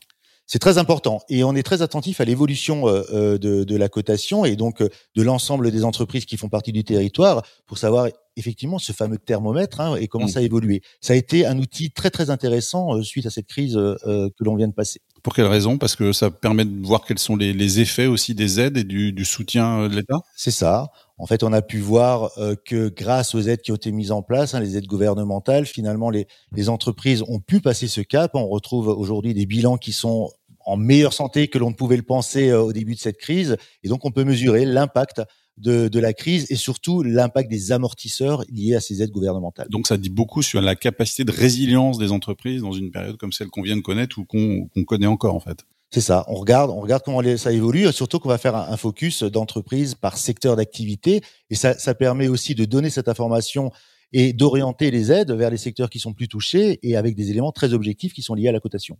C'est 0.51 0.59
très 0.59 0.79
important 0.79 1.21
et 1.29 1.45
on 1.45 1.55
est 1.55 1.63
très 1.63 1.83
attentif 1.83 2.23
à 2.23 2.25
l'évolution 2.25 2.89
euh, 2.89 3.03
euh, 3.13 3.39
de, 3.39 3.65
de, 3.65 3.77
la 3.77 3.91
cotation 3.91 4.47
et 4.47 4.57
donc 4.57 4.81
euh, 4.81 4.89
de 5.15 5.23
l'ensemble 5.23 5.71
des 5.71 5.85
entreprises 5.85 6.25
qui 6.25 6.39
font 6.39 6.49
partie 6.49 6.73
du 6.73 6.85
territoire 6.85 7.43
pour 7.67 7.77
savoir 7.77 8.09
effectivement 8.39 8.79
ce 8.79 8.93
fameux 8.93 9.19
thermomètre 9.19 9.81
hein, 9.81 9.97
et 9.97 10.09
comment 10.09 10.25
mmh. 10.25 10.29
ça 10.29 10.39
a 10.39 10.43
évolué. 10.43 10.81
Ça 11.01 11.13
a 11.13 11.17
été 11.17 11.45
un 11.45 11.59
outil 11.59 11.91
très 11.91 12.11
très 12.11 12.31
intéressant 12.31 13.03
suite 13.03 13.27
à 13.27 13.31
cette 13.31 13.47
crise 13.47 13.75
que 13.75 14.45
l'on 14.45 14.57
vient 14.57 14.69
de 14.69 14.73
passer. 14.73 15.01
Pour 15.23 15.35
quelle 15.35 15.47
raison? 15.47 15.77
Parce 15.79 15.97
que 15.97 16.13
ça 16.13 16.31
permet 16.31 16.65
de 16.65 16.87
voir 16.87 17.05
quels 17.05 17.19
sont 17.19 17.37
les, 17.37 17.53
les 17.53 17.81
effets 17.81 18.07
aussi 18.07 18.35
des 18.35 18.61
aides 18.61 18.77
et 18.77 18.85
du, 18.85 19.13
du 19.13 19.25
soutien 19.25 19.89
de 19.89 19.95
l'État? 19.95 20.21
C'est 20.37 20.53
ça. 20.53 20.91
En 21.19 21.27
fait, 21.27 21.43
on 21.43 21.53
a 21.53 21.63
pu 21.63 21.79
voir 21.79 22.31
que 22.65 22.89
grâce 22.89 23.35
aux 23.35 23.41
aides 23.41 23.61
qui 23.61 23.73
ont 23.73 23.77
été 23.77 23.91
mises 23.91 24.13
en 24.13 24.23
place, 24.23 24.55
hein, 24.55 24.61
les 24.61 24.77
aides 24.77 24.87
gouvernementales, 24.87 25.67
finalement, 25.67 26.11
les, 26.11 26.29
les 26.53 26.69
entreprises 26.69 27.23
ont 27.27 27.41
pu 27.41 27.61
passer 27.61 27.89
ce 27.89 28.01
cap. 28.01 28.31
On 28.35 28.47
retrouve 28.47 28.87
aujourd'hui 28.89 29.35
des 29.35 29.45
bilans 29.45 29.77
qui 29.77 29.93
sont 29.93 30.31
en 30.65 30.77
meilleure 30.77 31.15
santé 31.15 31.49
que 31.49 31.59
l'on 31.59 31.71
ne 31.71 31.75
pouvait 31.75 31.97
le 31.97 32.03
penser 32.03 32.51
euh, 32.51 32.61
au 32.61 32.73
début 32.73 32.95
de 32.95 33.01
cette 33.01 33.17
crise. 33.17 33.57
Et 33.83 33.89
donc, 33.89 34.05
on 34.05 34.13
peut 34.13 34.25
mesurer 34.25 34.65
l'impact 34.65 35.23
de, 35.61 35.89
de, 35.89 36.01
la 36.01 36.13
crise 36.13 36.47
et 36.51 36.57
surtout 36.57 37.03
l'impact 37.03 37.51
des 37.51 37.73
amortisseurs 37.73 38.45
liés 38.51 38.75
à 38.75 38.81
ces 38.81 39.03
aides 39.03 39.11
gouvernementales. 39.11 39.69
Donc 39.69 39.87
ça 39.87 39.97
dit 39.97 40.11
beaucoup 40.11 40.43
sur 40.43 40.61
la 40.61 40.77
capacité 40.77 41.25
de 41.25 41.33
résilience 41.33 41.99
des 41.99 42.13
entreprises 42.13 42.63
dans 42.63 42.73
une 42.73 42.91
période 42.91 43.17
comme 43.17 43.33
celle 43.33 43.49
qu'on 43.49 43.63
vient 43.63 43.77
de 43.77 43.83
connaître 43.83 44.19
ou 44.19 44.25
qu'on 44.25 44.69
connaît 44.85 45.07
encore 45.07 45.35
en 45.35 45.41
fait. 45.41 45.65
C'est 45.91 46.03
ça. 46.03 46.25
On 46.29 46.35
regarde, 46.35 46.71
on 46.71 46.81
regarde 46.81 47.03
comment 47.03 47.23
ça 47.39 47.51
évolue. 47.51 47.91
Surtout 47.93 48.19
qu'on 48.19 48.29
va 48.29 48.37
faire 48.37 48.55
un, 48.55 48.77
focus 48.77 49.23
d'entreprise 49.23 49.95
par 49.95 50.19
secteur 50.19 50.55
d'activité 50.57 51.23
et 51.49 51.55
ça, 51.55 51.75
ça 51.75 51.95
permet 51.95 52.29
aussi 52.29 52.55
de 52.55 52.65
donner 52.67 52.91
cette 52.91 53.09
information 53.09 53.73
et 54.13 54.33
d'orienter 54.33 54.91
les 54.91 55.13
aides 55.13 55.33
vers 55.33 55.51
les 55.51 55.57
secteurs 55.57 55.91
qui 55.91 55.99
sont 55.99 56.13
plus 56.13 56.29
touchés 56.29 56.79
et 56.83 56.97
avec 56.97 57.15
des 57.15 57.31
éléments 57.31 57.53
très 57.53 57.73
objectifs 57.73 58.13
qui 58.13 58.23
sont 58.23 58.35
liés 58.35 58.49
à 58.49 58.53
la 58.53 58.61
cotation. 58.61 58.99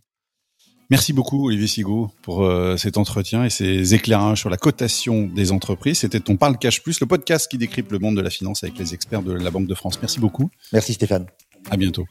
Merci 0.89 1.13
beaucoup 1.13 1.47
Olivier 1.47 1.67
Sigaud 1.67 2.09
pour 2.23 2.43
euh, 2.43 2.75
cet 2.75 2.97
entretien 2.97 3.45
et 3.45 3.51
ces 3.51 3.93
éclairages 3.93 4.39
sur 4.39 4.49
la 4.49 4.57
cotation 4.57 5.27
des 5.27 5.51
entreprises. 5.51 5.99
C'était 5.99 6.19
ton 6.19 6.35
Parle 6.35 6.57
Cash 6.57 6.81
Plus, 6.81 6.99
le 6.99 7.05
podcast 7.05 7.49
qui 7.49 7.59
décrypte 7.59 7.91
le 7.91 7.99
monde 7.99 8.17
de 8.17 8.21
la 8.21 8.31
finance 8.31 8.63
avec 8.63 8.77
les 8.79 8.93
experts 8.95 9.21
de 9.21 9.33
la 9.33 9.51
Banque 9.51 9.67
de 9.67 9.75
France. 9.75 9.99
Merci 10.01 10.19
beaucoup. 10.19 10.49
Merci 10.73 10.93
Stéphane. 10.93 11.27
À 11.69 11.77
bientôt. 11.77 12.05